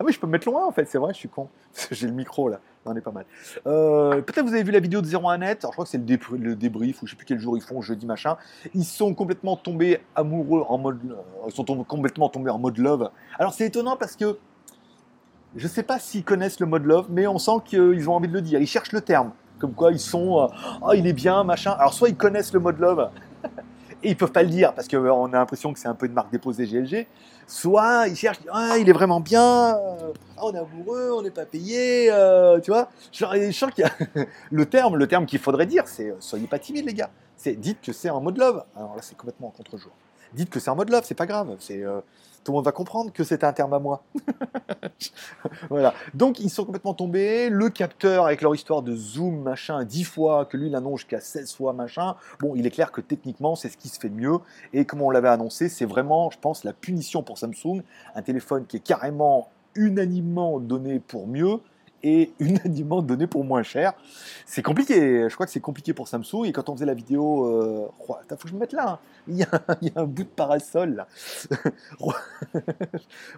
oui, 0.04 0.13
je 0.13 0.19
peux 0.19 0.25
me 0.25 0.31
mettre 0.31 0.48
loin 0.48 0.66
en 0.66 0.72
fait, 0.72 0.86
c'est 0.86 0.98
vrai, 0.98 1.13
je 1.13 1.19
suis 1.19 1.30
con. 1.30 1.50
J'ai 1.92 2.07
le 2.07 2.13
micro 2.13 2.48
là, 2.48 2.62
on 2.86 2.95
est 2.95 3.01
pas 3.01 3.12
mal. 3.12 3.25
Euh, 3.68 4.22
peut-être 4.22 4.45
vous 4.45 4.54
avez 4.54 4.63
vu 4.63 4.72
la 4.72 4.80
vidéo 4.80 5.01
de 5.01 5.07
01net, 5.07 5.60
alors 5.60 5.60
je 5.63 5.68
crois 5.68 5.84
que 5.84 5.92
c'est 5.92 5.98
le, 5.98 6.56
débrief, 6.56 7.04
ou 7.04 7.06
je 7.06 7.12
sais 7.12 7.18
plus 7.18 7.25
quel 7.25 7.39
jour 7.39 7.57
ils 7.57 7.62
font, 7.62 7.81
jeudi 7.81 8.06
machin. 8.06 8.38
Ils 8.74 8.86
sont 8.86 9.13
complètement 9.13 9.57
tombés 9.57 10.00
amoureux 10.16 10.63
en 10.69 10.78
mode. 10.78 11.00
Euh, 11.12 11.48
ils 11.48 11.54
sont 11.54 11.66
complètement 11.66 12.30
tombés 12.30 12.51
en 12.51 12.57
mode 12.57 12.78
love. 12.78 13.12
Alors 13.38 13.54
c'est 13.54 13.66
étonnant 13.66 13.98
parce 13.98 14.16
que 14.16 14.38
je 15.57 15.68
sais 15.68 15.83
pas 15.83 16.00
s'ils 16.00 16.24
connaissent 16.24 16.62
le 16.62 16.68
mode 16.68 16.86
love, 16.86 17.07
mais 17.10 17.28
on 17.28 17.38
sent 17.38 17.60
qu'ils 17.66 18.10
ont 18.10 18.16
envie 18.16 18.30
de 18.30 18.33
le 18.33 18.42
dire. 18.42 18.62
Ils 18.62 18.68
cherchent 18.68 18.94
le 18.94 19.01
terme. 19.01 19.31
Comme 19.60 19.74
quoi 19.74 19.92
ils 19.92 20.00
sont. 20.00 20.50
oh, 20.81 20.94
il 20.94 21.06
est 21.06 21.13
bien, 21.13 21.44
machin. 21.44 21.72
Alors 21.72 21.94
soit 21.94 22.10
ils 22.10 22.16
connaissent 22.16 22.54
le 22.54 22.60
mode 22.60 22.80
love, 22.80 23.10
et 24.03 24.09
ils 24.09 24.17
peuvent 24.17 24.31
pas 24.31 24.44
le 24.44 24.49
dire 24.49 24.73
parce 24.73 24.88
qu'on 24.88 25.03
euh, 25.03 25.25
a 25.25 25.38
l'impression 25.38 25.73
que 25.73 25.79
c'est 25.79 25.88
un 25.88 25.95
peu 25.95 26.05
une 26.05 26.13
marque 26.13 26.31
déposée 26.31 26.65
GLG. 26.65 27.07
Soit 27.47 28.07
ils 28.07 28.15
cherchent, 28.15 28.39
ah, 28.51 28.77
il 28.77 28.89
est 28.89 28.94
vraiment 28.94 29.19
bien, 29.19 29.75
euh, 29.77 30.13
ah, 30.38 30.41
on 30.44 30.53
est 30.53 30.57
amoureux, 30.57 31.11
on 31.13 31.21
n'est 31.21 31.31
pas 31.31 31.45
payé, 31.45 32.11
euh, 32.11 32.59
tu 32.59 32.71
vois. 32.71 32.89
Le 34.51 34.65
terme 34.65 35.25
qu'il 35.25 35.39
faudrait 35.39 35.65
dire, 35.65 35.88
c'est 35.88 36.13
soyez 36.19 36.47
pas 36.47 36.59
timide 36.59 36.85
les 36.85 36.94
gars. 36.94 37.09
C'est 37.35 37.53
dites 37.53 37.81
que 37.81 37.94
c'est 37.94 38.09
en 38.09 38.21
mode 38.21 38.38
love. 38.38 38.63
Alors 38.75 38.95
là, 38.95 39.01
c'est 39.01 39.15
complètement 39.15 39.47
en 39.47 39.51
contre-jour. 39.51 39.91
Dites 40.33 40.49
que 40.49 40.59
c'est 40.59 40.69
en 40.69 40.75
mode 40.75 40.89
love, 40.89 41.03
c'est 41.05 41.15
pas 41.15 41.25
grave. 41.25 41.55
C'est 41.59 41.83
tout 42.47 42.53
le 42.53 42.55
monde 42.55 42.65
va 42.65 42.71
comprendre 42.71 43.11
que 43.11 43.25
c'est 43.25 43.44
un 43.44 43.51
terme 43.51 43.73
à 43.73 43.79
moi. 43.79 44.05
voilà. 45.69 45.94
Donc 46.13 46.39
ils 46.39 46.49
sont 46.49 46.63
complètement 46.63 46.94
tombés. 46.94 47.49
Le 47.49 47.69
capteur 47.69 48.25
avec 48.25 48.41
leur 48.41 48.55
histoire 48.55 48.81
de 48.81 48.95
zoom 48.95 49.41
machin 49.41 49.83
10 49.83 50.05
fois, 50.05 50.45
que 50.45 50.55
lui 50.55 50.67
il 50.67 50.75
annonce 50.77 51.03
qu'à 51.03 51.19
16 51.19 51.53
fois 51.53 51.73
machin. 51.73 52.15
Bon, 52.39 52.55
il 52.55 52.65
est 52.65 52.71
clair 52.71 52.94
que 52.94 53.01
techniquement 53.01 53.57
c'est 53.57 53.67
ce 53.67 53.75
qui 53.75 53.89
se 53.89 53.99
fait 53.99 54.07
mieux. 54.07 54.38
Et 54.71 54.85
comme 54.85 55.01
on 55.01 55.09
l'avait 55.09 55.27
annoncé, 55.27 55.67
c'est 55.67 55.83
vraiment, 55.83 56.29
je 56.29 56.39
pense, 56.39 56.63
la 56.63 56.71
punition 56.71 57.21
pour 57.21 57.38
Samsung. 57.38 57.81
Un 58.15 58.21
téléphone 58.21 58.65
qui 58.65 58.77
est 58.77 58.79
carrément 58.79 59.49
unanimement 59.75 60.61
donné 60.61 61.01
pour 61.01 61.27
mieux 61.27 61.59
et 62.03 62.31
unanimement 62.39 63.01
donné 63.01 63.27
pour 63.27 63.44
moins 63.44 63.63
cher. 63.63 63.94
C'est 64.45 64.61
compliqué, 64.61 65.29
je 65.29 65.33
crois 65.33 65.45
que 65.45 65.51
c'est 65.51 65.59
compliqué 65.59 65.94
pour 65.94 66.07
Samsung. 66.07 66.45
Et 66.45 66.51
quand 66.51 66.69
on 66.69 66.75
faisait 66.75 66.85
la 66.85 66.94
vidéo, 66.94 67.45
euh, 67.45 67.88
faut 67.99 68.15
que 68.38 68.47
je 68.47 68.53
me 68.53 68.59
mette 68.59 68.73
là, 68.73 68.89
hein. 68.89 68.99
il, 69.27 69.38
y 69.38 69.44
a, 69.44 69.49
un 69.95 70.05
bout 70.05 70.23
de 70.23 70.29
parasol 70.29 70.95
là. 70.95 71.07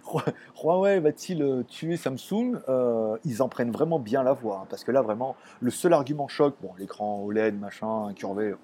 Huawei 0.62 1.00
va-t-il 1.00 1.42
euh, 1.42 1.62
tuer 1.62 1.96
Samsung? 1.96 2.58
Euh, 2.68 3.16
Ils 3.24 3.42
en 3.42 3.48
prennent 3.48 3.70
vraiment 3.70 3.98
bien 3.98 4.22
la 4.22 4.32
voix, 4.32 4.60
hein, 4.62 4.66
parce 4.68 4.84
que 4.84 4.92
là 4.92 5.02
vraiment, 5.02 5.36
le 5.60 5.70
seul 5.70 5.92
argument 5.92 6.28
choc, 6.28 6.54
bon, 6.62 6.70
l'écran 6.78 7.22
OLED, 7.24 7.58
machin, 7.58 8.06
incurvé, 8.06 8.54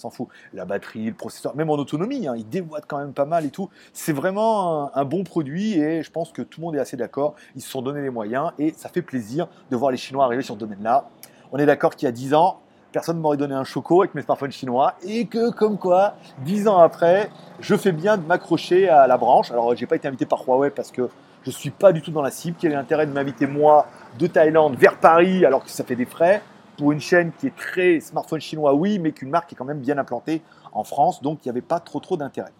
s'en 0.00 0.10
fout. 0.10 0.28
La 0.52 0.64
batterie, 0.64 1.06
le 1.06 1.14
processeur, 1.14 1.54
même 1.56 1.70
en 1.70 1.74
autonomie, 1.74 2.26
hein, 2.26 2.34
il 2.36 2.46
quand 2.86 2.98
même 2.98 3.12
pas 3.12 3.24
mal 3.24 3.44
et 3.44 3.50
tout. 3.50 3.68
C'est 3.92 4.12
vraiment 4.12 4.94
un, 4.96 5.04
bon 5.04 5.24
produit 5.24 5.74
et 5.74 6.02
je 6.02 6.10
pense 6.10 6.32
que 6.32 6.42
tout 6.42 6.60
le 6.60 6.66
monde 6.66 6.76
est 6.76 6.80
assez 6.80 6.96
d'accord. 6.96 7.34
Ils 7.56 7.62
se 7.62 7.70
sont 7.70 7.82
donné 7.82 8.02
les 8.02 8.10
moyens 8.10 8.52
et 8.58 8.72
ça 8.76 8.88
fait 8.88 9.02
plaisir 9.02 9.48
de 9.70 9.76
voir 9.76 9.90
les 9.90 9.96
Chinois 9.96 10.24
arriver 10.24 10.42
sur 10.42 10.54
ce 10.54 10.60
domaine-là. 10.60 11.08
On 11.52 11.58
est 11.58 11.66
d'accord 11.66 11.96
qu'il 11.96 12.06
y 12.06 12.08
a 12.08 12.12
10 12.12 12.34
ans, 12.34 12.60
personne 12.92 13.16
ne 13.16 13.22
m'aurait 13.22 13.36
donné 13.36 13.54
un 13.54 13.64
choco 13.64 14.02
avec 14.02 14.14
mes 14.14 14.22
smartphones 14.22 14.52
chinois 14.52 14.94
et 15.02 15.26
que, 15.26 15.50
comme 15.50 15.78
quoi, 15.78 16.14
10 16.44 16.68
ans 16.68 16.78
après, 16.78 17.30
je 17.60 17.76
fais 17.76 17.92
bien 17.92 18.16
de 18.16 18.26
m'accrocher 18.26 18.88
à 18.88 19.06
la 19.06 19.16
branche. 19.16 19.50
Alors, 19.50 19.74
j'ai 19.74 19.86
pas 19.86 19.96
été 19.96 20.08
invité 20.08 20.26
par 20.26 20.44
Huawei 20.46 20.70
parce 20.70 20.90
que 20.90 21.08
je 21.42 21.50
suis 21.50 21.70
pas 21.70 21.92
du 21.92 22.02
tout 22.02 22.10
dans 22.10 22.22
la 22.22 22.30
cible. 22.30 22.56
Quel 22.60 22.72
est 22.72 22.76
l'intérêt 22.76 23.06
de 23.06 23.12
m'inviter 23.12 23.46
moi 23.46 23.86
de 24.18 24.26
Thaïlande 24.26 24.76
vers 24.76 24.98
Paris 24.98 25.44
alors 25.44 25.64
que 25.64 25.70
ça 25.70 25.84
fait 25.84 25.96
des 25.96 26.04
frais? 26.04 26.42
Une 26.80 27.00
chaîne 27.00 27.32
qui 27.32 27.46
est 27.46 27.56
très 27.56 28.00
smartphone 28.00 28.40
chinois, 28.40 28.74
oui, 28.74 28.98
mais 28.98 29.12
qu'une 29.12 29.30
marque 29.30 29.52
est 29.52 29.56
quand 29.56 29.64
même 29.64 29.80
bien 29.80 29.98
implantée 29.98 30.42
en 30.72 30.84
France, 30.84 31.22
donc 31.22 31.44
il 31.44 31.48
n'y 31.48 31.50
avait 31.50 31.60
pas 31.60 31.80
trop 31.80 32.00
trop 32.00 32.16
d'intérêt. 32.16 32.52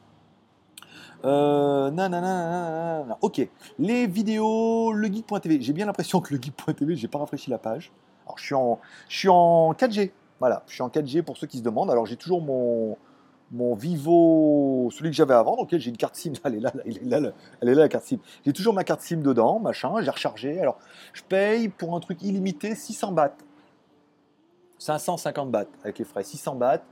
Euh, 1.25 3.03
ok, 3.21 3.49
les 3.79 4.07
vidéos, 4.07 4.93
le 4.93 5.09
geek.tv. 5.09 5.61
J'ai 5.61 5.73
bien 5.73 5.87
l'impression 5.87 6.21
que 6.21 6.35
le 6.35 6.41
geek.tv, 6.41 6.97
j'ai 6.97 7.09
pas 7.09 7.19
rafraîchi 7.19 7.51
la 7.51 7.59
page. 7.59 7.93
Alors 8.25 8.39
je 8.39 8.45
suis 8.45 8.55
en, 8.55 8.79
je 9.09 9.19
suis 9.19 9.29
en 9.29 9.73
4G. 9.73 10.13
Voilà, 10.39 10.63
je 10.67 10.75
suis 10.75 10.83
en 10.83 10.89
4G 10.89 11.23
pour 11.23 11.37
ceux 11.37 11.47
qui 11.47 11.59
se 11.59 11.63
demandent. 11.63 11.91
Alors 11.91 12.07
j'ai 12.07 12.17
toujours 12.17 12.41
mon, 12.41 12.97
mon 13.53 13.75
Vivo, 13.75 14.89
celui 14.93 15.11
que 15.11 15.17
j'avais 15.17 15.35
avant, 15.35 15.57
donc 15.57 15.69
j'ai 15.71 15.91
une 15.91 15.97
carte 15.97 16.17
SIM, 16.17 16.33
elle 16.45 16.57
est 16.57 16.61
là, 16.61 16.73
elle 16.85 16.97
est 16.97 17.21
là, 17.21 17.33
elle 17.61 17.69
est 17.69 17.75
là 17.75 17.83
la 17.83 17.89
carte 17.89 18.05
SIM. 18.05 18.19
J'ai 18.45 18.53
toujours 18.53 18.75
ma 18.75 18.85
carte 18.85 19.03
SIM 19.03 19.19
dedans, 19.19 19.59
machin, 19.59 19.95
j'ai 20.01 20.11
rechargé. 20.11 20.61
Alors 20.61 20.79
je 21.13 21.23
paye 21.23 21.69
pour 21.69 21.95
un 21.97 22.01
truc 22.01 22.23
illimité 22.23 22.75
600 22.75 23.13
bahts. 23.13 23.37
550 24.81 25.51
bahts 25.51 25.67
avec 25.85 25.99
les 25.99 26.05
frais, 26.05 26.25
600 26.25 26.57
bahts. 26.57 26.83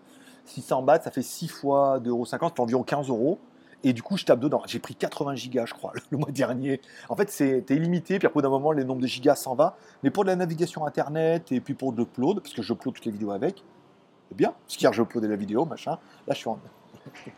600 0.45 0.83
bahts, 0.83 1.01
ça 1.03 1.11
fait 1.11 1.23
6 1.23 1.49
fois 1.49 1.99
2,50 1.99 2.09
euros, 2.09 2.25
ça 2.25 2.39
fait 2.39 2.61
environ 2.61 2.83
15 2.83 3.09
euros. 3.09 3.39
Et 3.85 3.93
du 3.93 4.03
coup, 4.03 4.17
je 4.17 4.25
tape 4.25 4.41
dedans. 4.41 4.63
J'ai 4.67 4.79
pris 4.79 4.95
80 4.95 5.37
gigas, 5.37 5.67
je 5.67 5.75
crois, 5.75 5.93
le 6.11 6.19
mois 6.19 6.31
dernier. 6.31 6.81
En 7.09 7.17
fait, 7.17 7.31
c'est 7.31 7.65
illimité, 7.71 8.19
puis 8.19 8.27
après, 8.27 8.43
d'un 8.43 8.49
moment, 8.49 8.73
le 8.73 8.85
nombre 8.85 9.01
de 9.01 9.07
gigas 9.07 9.37
s'en 9.37 9.55
va. 9.55 9.77
Mais 10.03 10.11
pour 10.11 10.25
de 10.25 10.29
la 10.29 10.37
navigation 10.37 10.85
Internet 10.85 11.51
et 11.53 11.61
puis 11.61 11.75
pour 11.75 11.93
de 11.93 11.99
l'upload, 11.99 12.41
parce 12.41 12.55
que 12.55 12.63
je 12.63 12.73
upload 12.73 12.95
toutes 12.95 13.05
les 13.05 13.13
vidéos 13.13 13.31
avec, 13.31 13.65
c'est 14.29 14.37
bien. 14.37 14.53
Parce 14.67 14.77
qu'hier, 14.77 14.93
j'ai 14.93 15.03
uploadé 15.03 15.29
la 15.29 15.37
vidéo, 15.37 15.65
machin. 15.65 15.93
Là, 16.27 16.35
je 16.35 16.39
suis 16.39 16.49
en. 16.49 16.59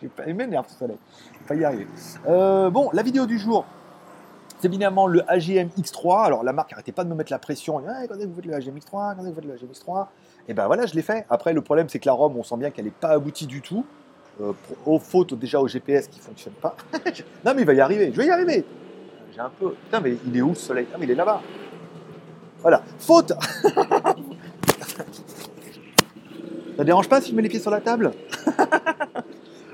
Il 0.27 0.35
m'énerve 0.35 0.67
ce 0.69 0.77
soleil. 0.77 0.99
Je 1.43 1.47
pas 1.47 1.55
y 1.55 1.65
arriver. 1.65 1.87
Euh, 2.27 2.71
bon, 2.71 2.91
la 2.93 3.03
vidéo 3.03 3.27
du 3.27 3.39
jour, 3.39 3.65
c'est 4.61 4.67
évidemment 4.67 5.07
le 5.07 5.23
AGM 5.31 5.69
X3. 5.79 6.25
Alors 6.25 6.43
la 6.43 6.53
marque 6.53 6.73
n'arrêtait 6.73 6.93
pas 6.93 7.05
de 7.05 7.09
me 7.09 7.15
mettre 7.15 7.33
la 7.33 7.39
pression. 7.39 7.81
quand 7.81 8.03
est-ce 8.03 8.09
que 8.09 8.25
vous 8.27 8.35
faites 8.35 8.47
le 8.47 8.55
AGM 8.55 8.77
X3 8.77 8.91
Quand 8.91 9.13
est-ce 9.13 9.23
que 9.23 9.29
vous 9.29 9.35
faites 9.35 9.45
le 9.45 9.55
AGM 9.55 9.71
X3 9.73 10.07
Et 10.51 10.53
ben 10.53 10.67
voilà, 10.67 10.85
je 10.85 10.95
l'ai 10.95 11.03
fait. 11.03 11.25
Après, 11.31 11.53
le 11.53 11.61
problème, 11.61 11.89
c'est 11.89 12.01
que 12.01 12.07
la 12.07 12.13
ROM, 12.13 12.37
on 12.37 12.43
sent 12.43 12.57
bien 12.57 12.71
qu'elle 12.71 12.87
n'est 12.87 12.91
pas 12.91 13.11
aboutie 13.11 13.47
du 13.47 13.61
tout. 13.61 13.87
Euh, 14.41 14.53
aux 14.85 15.01
déjà 15.37 15.61
au 15.61 15.69
GPS 15.69 16.09
qui 16.09 16.19
ne 16.19 16.25
fonctionne 16.25 16.55
pas. 16.55 16.75
non, 17.45 17.53
mais 17.55 17.63
il 17.63 17.67
va 17.67 17.75
y 17.75 17.81
arriver. 17.81 18.11
Je 18.13 18.17
vais 18.17 18.27
y 18.27 18.31
arriver. 18.31 18.65
J'ai 19.33 19.39
un 19.39 19.51
peu. 19.51 19.71
Putain, 19.71 20.01
mais 20.01 20.17
il 20.27 20.37
est 20.37 20.43
où 20.43 20.49
le 20.49 20.55
soleil? 20.57 20.89
Ah, 20.93 20.97
mais 20.99 21.05
il 21.07 21.13
est 21.13 21.15
là-bas. 21.15 21.41
Voilà. 22.63 22.83
Faute 22.99 23.33
Ça 26.77 26.83
dérange 26.83 27.09
pas 27.09 27.21
si 27.21 27.31
je 27.31 27.37
mets 27.37 27.43
les 27.43 27.49
pieds 27.49 27.61
sur 27.61 27.71
la 27.71 27.81
table? 27.81 28.11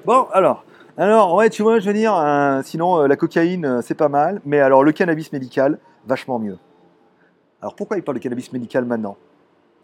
Bon, 0.04 0.26
alors. 0.32 0.64
Alors, 0.98 1.34
ouais, 1.34 1.50
tu 1.50 1.62
vois, 1.62 1.80
je 1.80 1.86
veux 1.86 1.94
dire, 1.94 2.14
euh, 2.14 2.60
sinon, 2.62 3.00
euh, 3.00 3.08
la 3.08 3.16
cocaïne, 3.16 3.64
euh, 3.64 3.80
c'est 3.82 3.96
pas 3.96 4.08
mal, 4.08 4.40
mais 4.44 4.60
alors 4.60 4.84
le 4.84 4.92
cannabis 4.92 5.32
médical, 5.32 5.80
vachement 6.06 6.38
mieux. 6.38 6.58
Alors, 7.60 7.74
pourquoi 7.74 7.96
il 7.96 8.04
parle 8.04 8.18
de 8.18 8.22
cannabis 8.22 8.52
médical 8.52 8.84
maintenant? 8.84 9.16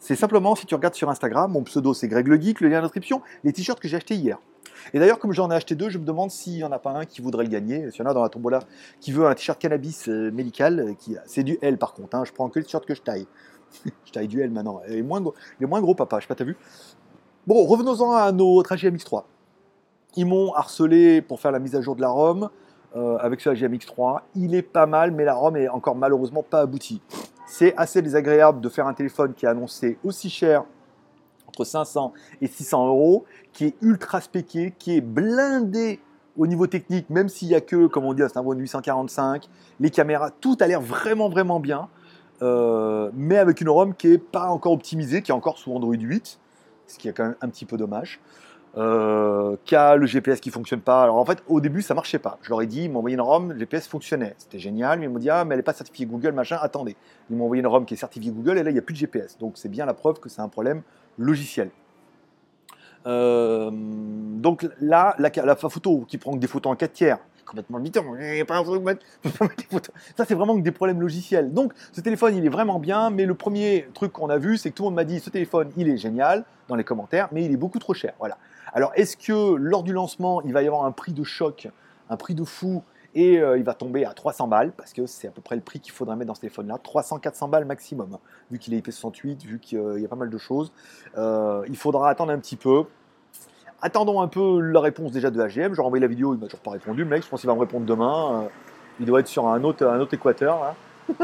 C'est 0.02 0.16
simplement, 0.16 0.56
si 0.56 0.66
tu 0.66 0.74
regardes 0.74 0.96
sur 0.96 1.08
Instagram, 1.10 1.52
mon 1.52 1.62
pseudo 1.62 1.94
c'est 1.94 2.08
Greg 2.08 2.26
le 2.26 2.34
Geek, 2.34 2.60
le 2.60 2.68
lien 2.68 2.82
d'inscription, 2.82 3.22
les 3.44 3.52
t-shirts 3.52 3.78
que 3.78 3.86
j'ai 3.86 3.98
achetés 3.98 4.16
hier. 4.16 4.40
Et 4.92 4.98
d'ailleurs, 4.98 5.20
comme 5.20 5.30
j'en 5.30 5.48
ai 5.48 5.54
acheté 5.54 5.76
deux, 5.76 5.90
je 5.90 5.98
me 5.98 6.04
demande 6.04 6.32
s'il 6.32 6.54
n'y 6.54 6.64
en 6.64 6.72
a 6.72 6.80
pas 6.80 6.90
un 6.90 7.04
qui 7.04 7.22
voudrait 7.22 7.44
le 7.44 7.50
gagner. 7.50 7.88
S'il 7.92 8.00
y 8.00 8.02
en 8.04 8.10
a 8.10 8.12
dans 8.12 8.24
la 8.24 8.28
tombola 8.28 8.64
qui 8.98 9.12
veut 9.12 9.28
un 9.28 9.34
t-shirt 9.36 9.60
cannabis 9.60 10.08
médical, 10.08 10.96
qui... 10.98 11.14
c'est 11.26 11.44
du 11.44 11.56
L 11.62 11.78
par 11.78 11.94
contre, 11.94 12.16
hein, 12.16 12.24
je 12.26 12.32
prends 12.32 12.48
que 12.48 12.58
le 12.58 12.64
t-shirt 12.64 12.84
que 12.84 12.96
je 12.96 13.00
taille. 13.00 13.28
je 14.04 14.10
taille 14.10 14.26
du 14.26 14.42
L 14.42 14.50
maintenant. 14.50 14.80
Il 14.88 14.96
est 14.96 15.02
moins, 15.02 15.20
gros, 15.20 15.36
moins 15.60 15.80
gros, 15.80 15.94
papa, 15.94 16.18
je 16.18 16.22
sais 16.22 16.28
pas, 16.28 16.34
t'as 16.34 16.42
vu? 16.42 16.56
Bon, 17.46 17.64
revenons-en 17.64 18.10
à 18.10 18.32
notre 18.32 18.74
AGMX3. 18.74 19.22
Ils 20.16 20.26
m'ont 20.26 20.52
harcelé 20.52 21.22
pour 21.22 21.38
faire 21.38 21.52
la 21.52 21.60
mise 21.60 21.76
à 21.76 21.80
jour 21.80 21.94
de 21.94 22.00
la 22.00 22.08
ROM 22.08 22.50
euh, 22.96 23.18
avec 23.18 23.40
ce 23.40 23.50
GMX3. 23.50 24.22
Il 24.34 24.56
est 24.56 24.62
pas 24.62 24.86
mal, 24.86 25.12
mais 25.12 25.24
la 25.24 25.34
ROM 25.34 25.56
est 25.56 25.68
encore 25.68 25.94
malheureusement 25.94 26.42
pas 26.42 26.62
aboutie. 26.62 27.00
C'est 27.54 27.74
assez 27.76 28.00
désagréable 28.00 28.62
de 28.62 28.68
faire 28.70 28.86
un 28.86 28.94
téléphone 28.94 29.34
qui 29.34 29.44
est 29.44 29.48
annoncé 29.50 29.98
aussi 30.04 30.30
cher, 30.30 30.64
entre 31.46 31.64
500 31.64 32.14
et 32.40 32.46
600 32.46 32.86
euros, 32.86 33.26
qui 33.52 33.66
est 33.66 33.74
ultra 33.82 34.22
spéqué, 34.22 34.72
qui 34.78 34.96
est 34.96 35.02
blindé 35.02 36.00
au 36.38 36.46
niveau 36.46 36.66
technique, 36.66 37.10
même 37.10 37.28
s'il 37.28 37.48
n'y 37.48 37.54
a 37.54 37.60
que, 37.60 37.88
comme 37.88 38.06
on 38.06 38.14
dit, 38.14 38.22
un 38.22 38.28
Snapdragon 38.28 38.58
845, 38.58 39.50
les 39.80 39.90
caméras, 39.90 40.30
tout 40.30 40.56
a 40.60 40.66
l'air 40.66 40.80
vraiment, 40.80 41.28
vraiment 41.28 41.60
bien. 41.60 41.90
euh, 42.40 43.10
mais 43.12 43.36
avec 43.36 43.60
une 43.60 43.68
ROM 43.68 43.94
qui 43.94 44.08
n'est 44.08 44.16
pas 44.16 44.46
encore 44.46 44.72
optimisée, 44.72 45.20
qui 45.20 45.30
est 45.30 45.34
encore 45.34 45.58
sous 45.58 45.74
Android 45.74 45.92
8, 45.92 46.40
ce 46.86 46.98
qui 46.98 47.08
est 47.08 47.12
quand 47.12 47.24
même 47.24 47.36
un 47.42 47.50
petit 47.50 47.66
peu 47.66 47.76
dommage. 47.76 48.18
Euh, 48.78 49.56
a 49.72 49.96
le 49.96 50.06
GPS 50.06 50.40
qui 50.40 50.50
fonctionne 50.50 50.80
pas. 50.80 51.02
Alors 51.02 51.16
en 51.16 51.24
fait, 51.24 51.42
au 51.46 51.60
début, 51.60 51.82
ça 51.82 51.94
marchait 51.94 52.18
pas. 52.18 52.38
Je 52.42 52.50
leur 52.50 52.62
ai 52.62 52.66
dit, 52.66 52.84
ils 52.84 52.90
m'ont 52.90 52.98
envoyé 52.98 53.14
une 53.14 53.20
ROM, 53.20 53.52
le 53.52 53.58
GPS 53.58 53.86
fonctionnait. 53.86 54.34
C'était 54.38 54.58
génial, 54.58 54.98
mais 54.98 55.06
ils 55.06 55.08
m'ont 55.08 55.18
dit, 55.18 55.30
ah, 55.30 55.44
mais 55.44 55.54
elle 55.54 55.58
n'est 55.58 55.64
pas 55.64 55.72
certifiée 55.72 56.06
Google, 56.06 56.32
machin, 56.32 56.58
attendez. 56.60 56.96
Ils 57.30 57.36
m'ont 57.36 57.44
envoyé 57.44 57.60
une 57.60 57.66
ROM 57.66 57.84
qui 57.84 57.94
est 57.94 57.98
certifiée 57.98 58.30
Google, 58.30 58.58
et 58.58 58.62
là, 58.62 58.70
il 58.70 58.74
n'y 58.74 58.78
a 58.78 58.82
plus 58.82 58.94
de 58.94 58.98
GPS. 58.98 59.36
Donc 59.38 59.54
c'est 59.56 59.68
bien 59.68 59.84
la 59.84 59.94
preuve 59.94 60.20
que 60.20 60.28
c'est 60.28 60.40
un 60.40 60.48
problème 60.48 60.82
logiciel. 61.18 61.70
Euh, 63.06 63.70
donc 63.72 64.66
là, 64.80 65.16
la, 65.18 65.56
photo 65.56 66.04
qui 66.06 66.18
prend 66.18 66.36
des 66.36 66.46
photos 66.46 66.72
en 66.72 66.76
4 66.76 66.92
tiers, 66.92 67.18
complètement 67.44 67.78
photos. 69.70 69.94
Ça, 70.16 70.24
c'est 70.24 70.34
vraiment 70.34 70.54
des 70.54 70.70
problèmes 70.70 71.00
logiciels. 71.00 71.52
Donc, 71.52 71.72
ce 71.92 72.00
téléphone, 72.00 72.36
il 72.36 72.46
est 72.46 72.50
vraiment 72.50 72.78
bien, 72.78 73.10
mais 73.10 73.26
le 73.26 73.34
premier 73.34 73.88
truc 73.92 74.12
qu'on 74.12 74.30
a 74.30 74.38
vu, 74.38 74.56
c'est 74.56 74.70
que 74.70 74.76
tout 74.76 74.84
le 74.84 74.88
monde 74.88 74.96
m'a 74.96 75.04
dit, 75.04 75.20
ce 75.20 75.30
téléphone, 75.30 75.70
il 75.76 75.88
est 75.88 75.96
génial, 75.96 76.44
dans 76.68 76.76
les 76.76 76.84
commentaires, 76.84 77.28
mais 77.32 77.44
il 77.44 77.52
est 77.52 77.56
beaucoup 77.56 77.78
trop 77.78 77.94
cher. 77.94 78.14
Voilà. 78.18 78.38
Alors, 78.72 78.92
est-ce 78.94 79.16
que 79.16 79.54
lors 79.56 79.82
du 79.82 79.92
lancement, 79.92 80.40
il 80.42 80.52
va 80.52 80.62
y 80.62 80.66
avoir 80.66 80.84
un 80.84 80.92
prix 80.92 81.12
de 81.12 81.24
choc, 81.24 81.68
un 82.08 82.16
prix 82.16 82.34
de 82.34 82.44
fou, 82.44 82.82
et 83.14 83.38
euh, 83.38 83.58
il 83.58 83.64
va 83.64 83.74
tomber 83.74 84.04
à 84.04 84.14
300 84.14 84.48
balles, 84.48 84.72
parce 84.72 84.92
que 84.92 85.06
c'est 85.06 85.28
à 85.28 85.30
peu 85.30 85.42
près 85.42 85.56
le 85.56 85.62
prix 85.62 85.80
qu'il 85.80 85.92
faudrait 85.92 86.16
mettre 86.16 86.28
dans 86.28 86.34
ce 86.34 86.40
téléphone-là, 86.40 86.78
300-400 86.82 87.50
balles 87.50 87.66
maximum, 87.66 88.16
vu 88.50 88.58
qu'il 88.58 88.72
est 88.72 88.86
IP68, 88.86 89.44
vu 89.44 89.58
qu'il 89.58 89.98
y 89.98 90.04
a 90.04 90.08
pas 90.08 90.16
mal 90.16 90.30
de 90.30 90.38
choses. 90.38 90.72
Euh, 91.18 91.62
il 91.68 91.76
faudra 91.76 92.08
attendre 92.08 92.32
un 92.32 92.38
petit 92.38 92.56
peu. 92.56 92.84
Attendons 93.82 94.20
un 94.20 94.28
peu 94.28 94.60
la 94.60 94.80
réponse 94.80 95.12
déjà 95.12 95.30
de 95.30 95.40
AGM. 95.40 95.74
J'ai 95.74 95.82
envoyé 95.82 96.00
la 96.00 96.06
vidéo, 96.06 96.34
il 96.34 96.40
m'a 96.40 96.46
toujours 96.46 96.60
pas 96.60 96.70
répondu, 96.70 97.04
mec. 97.04 97.24
Je 97.24 97.28
pense 97.28 97.40
qu'il 97.40 97.48
va 97.48 97.54
me 97.54 97.60
répondre 97.60 97.84
demain. 97.84 98.44
Euh, 98.44 98.48
il 99.00 99.06
doit 99.06 99.20
être 99.20 99.26
sur 99.26 99.48
un 99.48 99.62
autre, 99.64 100.14
équateur. 100.14 100.74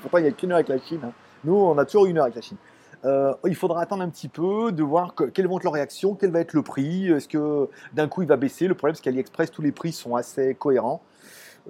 Pourquoi 0.00 0.20
il 0.20 0.24
n'y 0.24 0.28
a 0.30 0.32
qu'une 0.32 0.50
heure 0.50 0.56
avec 0.56 0.68
la 0.68 0.78
Chine. 0.78 1.00
Hein. 1.04 1.12
Nous, 1.44 1.54
on 1.54 1.76
a 1.78 1.84
toujours 1.84 2.06
une 2.06 2.18
heure 2.18 2.24
avec 2.24 2.36
la 2.36 2.40
Chine. 2.40 2.56
Euh, 3.04 3.32
il 3.46 3.54
faudra 3.54 3.80
attendre 3.80 4.02
un 4.02 4.08
petit 4.10 4.28
peu 4.28 4.72
de 4.72 4.82
voir 4.82 5.14
quelles 5.32 5.46
vont 5.46 5.58
être 5.58 5.64
leurs 5.64 5.72
réactions, 5.72 6.14
quel 6.14 6.30
va 6.30 6.40
être 6.40 6.52
le 6.52 6.62
prix. 6.62 7.08
Est-ce 7.08 7.28
que 7.28 7.68
d'un 7.94 8.08
coup 8.08 8.22
il 8.22 8.28
va 8.28 8.36
baisser? 8.36 8.66
Le 8.66 8.74
problème, 8.74 8.94
c'est 8.94 9.02
qu'AliExpress, 9.02 9.50
tous 9.50 9.62
les 9.62 9.72
prix 9.72 9.92
sont 9.92 10.16
assez 10.16 10.54
cohérents. 10.54 11.02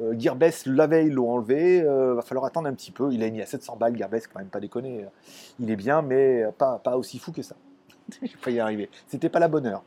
Euh, 0.01 0.15
Gearbest, 0.19 0.67
la 0.67 0.87
veille, 0.87 1.11
l'ont 1.11 1.31
enlevé. 1.31 1.83
Euh, 1.83 2.15
va 2.15 2.23
falloir 2.23 2.45
attendre 2.47 2.69
un 2.69 2.75
petit 2.75 2.91
peu. 2.91 3.13
Il 3.13 3.23
a 3.23 3.31
mis 3.31 3.43
à 3.43 3.47
700 3.47 3.77
balles, 3.77 3.97
Gearbest, 3.97 4.29
quand 4.33 4.41
même 4.41 4.49
pas 4.49 4.61
déconner. 4.61 5.07
Il 5.59 5.71
est 5.71 5.77
bien, 5.77 6.03
mais 6.03 6.45
pas, 6.59 6.79
pas 6.79 6.97
aussi 6.97 7.19
fou 7.19 7.33
que 7.33 7.43
ça. 7.43 7.57
Je 8.23 8.27
vais 8.27 8.33
pas 8.43 8.51
y 8.51 8.59
arriver. 8.61 8.91
C'était 9.07 9.29
pas 9.29 9.39
la 9.39 9.49
bonne 9.49 9.67
heure 9.67 9.85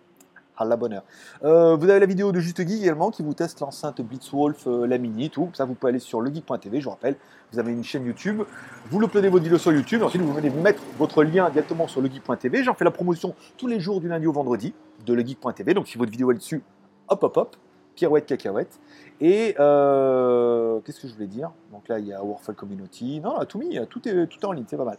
à 0.57 0.65
la 0.65 0.75
bonne 0.75 0.93
heure. 0.93 1.03
Euh, 1.43 1.75
vous 1.75 1.89
avez 1.89 1.99
la 1.99 2.05
vidéo 2.05 2.31
de 2.31 2.39
Juste 2.39 2.57
Geek 2.57 2.81
également 2.81 3.11
qui 3.11 3.23
vous 3.23 3.33
teste 3.33 3.59
l'enceinte 3.59 4.01
Blitzwolf, 4.01 4.67
euh, 4.67 4.85
la 4.85 4.97
mini, 4.97 5.29
tout. 5.29 5.49
Ça, 5.53 5.65
vous 5.65 5.73
pouvez 5.73 5.89
aller 5.89 5.99
sur 5.99 6.21
legeek.tv, 6.21 6.79
je 6.79 6.85
vous 6.85 6.91
rappelle. 6.91 7.15
Vous 7.51 7.59
avez 7.59 7.71
une 7.71 7.83
chaîne 7.83 8.05
YouTube. 8.05 8.43
Vous 8.89 9.01
uploadez 9.01 9.29
vos 9.29 9.39
vidéos 9.39 9.57
sur 9.57 9.71
YouTube. 9.71 10.03
Ensuite, 10.03 10.21
vous 10.21 10.33
venez 10.33 10.49
mettre 10.49 10.81
votre 10.97 11.23
lien 11.23 11.49
directement 11.49 11.87
sur 11.87 12.01
legeek.tv. 12.01 12.63
J'en 12.63 12.73
fais 12.73 12.85
la 12.85 12.91
promotion 12.91 13.35
tous 13.57 13.67
les 13.67 13.79
jours 13.79 14.01
du 14.01 14.07
lundi 14.07 14.27
au 14.27 14.31
vendredi 14.31 14.73
de 15.05 15.13
legeek.tv. 15.13 15.73
Donc, 15.73 15.87
si 15.87 15.97
votre 15.97 16.11
vidéo 16.11 16.31
est 16.31 16.35
dessus, 16.35 16.63
hop, 17.07 17.23
hop, 17.23 17.37
hop. 17.37 17.55
Pirouette, 17.95 18.25
cacahuète. 18.25 18.79
Et 19.21 19.55
euh, 19.59 20.79
qu'est-ce 20.83 20.99
que 20.99 21.07
je 21.07 21.13
voulais 21.13 21.27
dire? 21.27 21.51
Donc 21.71 21.87
là, 21.87 21.99
il 21.99 22.07
y 22.07 22.13
a 22.13 22.23
Warfall 22.23 22.55
Community. 22.55 23.19
Non, 23.19 23.37
tout 23.45 23.61
tout 23.87 24.09
est, 24.09 24.27
tout 24.27 24.39
est 24.41 24.45
en 24.45 24.51
ligne, 24.51 24.65
c'est 24.67 24.77
pas 24.77 24.83
mal. 24.83 24.97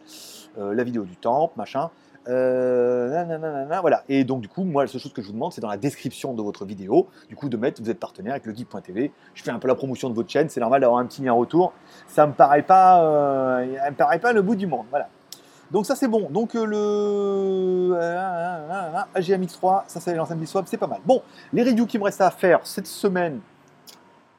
la 0.57 0.85
vidéo 0.85 1.03
du 1.03 1.17
temple, 1.17 1.55
machin. 1.57 1.91
Euh, 2.29 3.79
voilà. 3.81 4.05
Et 4.09 4.25
donc, 4.25 4.41
du 4.41 4.49
coup, 4.49 4.65
moi, 4.65 4.85
la 4.85 4.89
seule 4.89 5.01
chose 5.01 5.13
que 5.13 5.23
je 5.23 5.27
vous 5.27 5.33
demande, 5.33 5.53
c'est 5.53 5.61
dans 5.61 5.69
la 5.69 5.77
description 5.77 6.35
de 6.35 6.43
votre 6.43 6.65
vidéo, 6.65 7.09
du 7.29 7.37
coup, 7.37 7.49
de 7.49 7.57
mettre, 7.57 7.83
vous 7.83 7.91
êtes 7.91 8.01
partenaire 8.01 8.33
avec 8.33 8.47
le 8.47 8.55
geek.tv. 8.55 9.13
Je 9.35 9.43
fais 9.43 9.51
un 9.51 9.59
peu 9.59 9.69
la 9.69 9.75
promotion 9.75 10.09
de 10.09 10.15
votre 10.15 10.31
chaîne, 10.31 10.49
c'est 10.49 10.61
normal 10.61 10.81
d'avoir 10.81 11.01
un 11.01 11.07
petit 11.07 11.23
lien 11.23 11.33
retour. 11.33 11.73
Ça 12.07 12.27
me 12.27 12.33
paraît 12.33 12.63
pas, 12.63 13.05
euh, 13.05 13.67
me 13.67 13.95
paraît 13.95 14.19
pas 14.19 14.33
le 14.33 14.43
bout 14.43 14.57
du 14.57 14.67
monde. 14.67 14.87
Voilà. 14.91 15.09
Donc 15.71 15.87
ça 15.87 15.97
c'est 15.97 16.09
bon. 16.09 16.29
Donc 16.31 16.55
euh, 16.55 16.65
le 16.65 17.97
AGM 19.15 19.43
X3, 19.43 19.85
ça 19.87 20.01
c'est 20.01 20.15
l'enceinte 20.15 20.47
Swap, 20.47 20.67
c'est 20.69 20.77
pas 20.77 20.87
mal. 20.87 21.01
Bon, 21.05 21.23
les 21.53 21.63
reviews 21.63 21.87
qui 21.87 21.99
me 21.99 22.05
restent 22.05 22.21
à 22.21 22.31
faire 22.31 22.61
cette 22.65 22.87
semaine, 22.87 23.41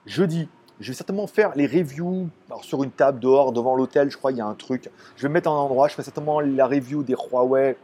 jeudi, 0.05 0.47
je 0.79 0.91
vais 0.91 0.95
certainement 0.95 1.27
faire 1.27 1.53
les 1.55 1.67
reviews 1.67 2.27
sur 2.61 2.83
une 2.83 2.91
table 2.91 3.19
dehors 3.19 3.51
devant 3.53 3.75
l'hôtel. 3.75 4.11
Je 4.11 4.17
crois 4.17 4.31
il 4.31 4.37
y 4.37 4.41
a 4.41 4.45
un 4.45 4.55
truc. 4.55 4.89
Je 5.15 5.23
vais 5.23 5.29
me 5.29 5.33
mettre 5.33 5.49
en 5.49 5.57
endroit. 5.57 5.87
Je 5.87 5.93
ferai 5.93 6.03
certainement 6.03 6.39
la 6.41 6.67
review 6.67 7.03
des 7.03 7.13
Huawei. 7.13 7.77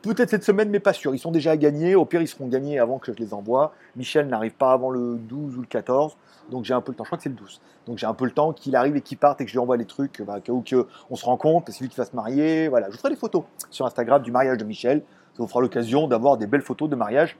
Peut-être 0.00 0.30
cette 0.30 0.42
semaine, 0.42 0.68
mais 0.70 0.80
pas 0.80 0.92
sûr. 0.92 1.14
Ils 1.14 1.18
sont 1.18 1.30
déjà 1.30 1.52
à 1.52 1.56
gagner. 1.56 1.94
Au 1.94 2.04
pire, 2.04 2.22
ils 2.22 2.28
seront 2.28 2.48
gagnés 2.48 2.78
avant 2.78 2.98
que 2.98 3.12
je 3.12 3.18
les 3.18 3.34
envoie. 3.34 3.72
Michel 3.96 4.26
n'arrive 4.28 4.52
pas 4.52 4.72
avant 4.72 4.90
le 4.90 5.16
12 5.16 5.58
ou 5.58 5.60
le 5.60 5.66
14. 5.66 6.16
Donc 6.50 6.64
j'ai 6.64 6.74
un 6.74 6.80
peu 6.80 6.90
le 6.90 6.96
temps. 6.96 7.04
Je 7.04 7.08
crois 7.08 7.18
que 7.18 7.22
c'est 7.22 7.28
le 7.28 7.36
12. 7.36 7.60
Donc 7.86 7.98
j'ai 7.98 8.06
un 8.06 8.14
peu 8.14 8.24
le 8.24 8.32
temps 8.32 8.52
qu'il 8.52 8.74
arrive 8.74 8.96
et 8.96 9.00
qu'il 9.00 9.18
parte 9.18 9.40
et 9.40 9.44
que 9.44 9.50
je 9.50 9.54
lui 9.54 9.60
envoie 9.60 9.76
les 9.76 9.84
trucs. 9.84 10.22
Bah, 10.22 10.38
ou 10.48 10.62
qu'on 10.62 11.16
se 11.16 11.24
rencontre. 11.24 11.70
C'est 11.70 11.82
lui 11.82 11.88
qui 11.88 11.96
va 11.96 12.04
se 12.04 12.16
marier. 12.16 12.68
Voilà. 12.68 12.90
Je 12.90 12.96
ferai 12.96 13.10
des 13.10 13.16
photos 13.16 13.44
sur 13.70 13.86
Instagram 13.86 14.22
du 14.22 14.32
mariage 14.32 14.58
de 14.58 14.64
Michel. 14.64 15.02
Ça 15.34 15.42
vous 15.42 15.46
fera 15.46 15.60
l'occasion 15.60 16.08
d'avoir 16.08 16.36
des 16.36 16.46
belles 16.46 16.62
photos 16.62 16.88
de 16.88 16.96
mariage 16.96 17.36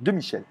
de 0.00 0.12
Michel. 0.12 0.44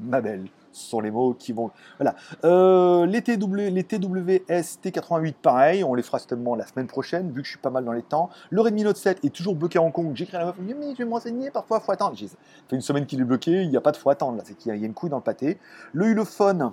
Ma 0.00 0.20
belle 0.20 0.46
ce 0.72 0.90
sont 0.90 1.00
les 1.00 1.10
mots 1.10 1.34
qui 1.34 1.52
vont. 1.52 1.70
Voilà. 1.98 2.14
Euh, 2.44 3.06
les, 3.06 3.22
TW, 3.22 3.56
les 3.56 3.84
TWS 3.84 4.78
T88, 4.82 5.34
pareil, 5.40 5.84
on 5.84 5.94
les 5.94 6.02
fera 6.02 6.18
certainement 6.18 6.54
la 6.54 6.66
semaine 6.66 6.86
prochaine, 6.86 7.30
vu 7.30 7.42
que 7.42 7.46
je 7.46 7.52
suis 7.52 7.60
pas 7.60 7.70
mal 7.70 7.84
dans 7.84 7.92
les 7.92 8.02
temps. 8.02 8.30
Le 8.50 8.60
Redmi 8.60 8.82
Note 8.82 8.96
7 8.96 9.24
est 9.24 9.34
toujours 9.34 9.54
bloqué 9.54 9.78
à 9.78 9.82
Hong 9.82 9.92
Kong. 9.92 10.10
J'écris 10.14 10.36
à 10.36 10.40
la 10.40 10.46
meuf, 10.46 10.56
mais 10.58 10.74
je 10.92 10.98
vais 10.98 11.04
me 11.04 11.12
renseigner, 11.12 11.50
parfois 11.50 11.80
faut 11.80 11.92
attendre. 11.92 12.16
Ça 12.18 12.26
fait 12.68 12.76
une 12.76 12.82
semaine 12.82 13.06
qu'il 13.06 13.20
est 13.20 13.24
bloqué, 13.24 13.62
il 13.62 13.70
n'y 13.70 13.76
a 13.76 13.80
pas 13.80 13.92
de 13.92 13.96
faut 13.96 14.10
attendre, 14.10 14.38
là, 14.38 14.42
c'est 14.44 14.54
qu'il 14.54 14.74
y 14.74 14.82
a 14.82 14.86
une 14.86 14.94
couille 14.94 15.10
dans 15.10 15.16
le 15.16 15.22
pâté. 15.22 15.58
Le 15.92 16.06
Ulefone, 16.06 16.72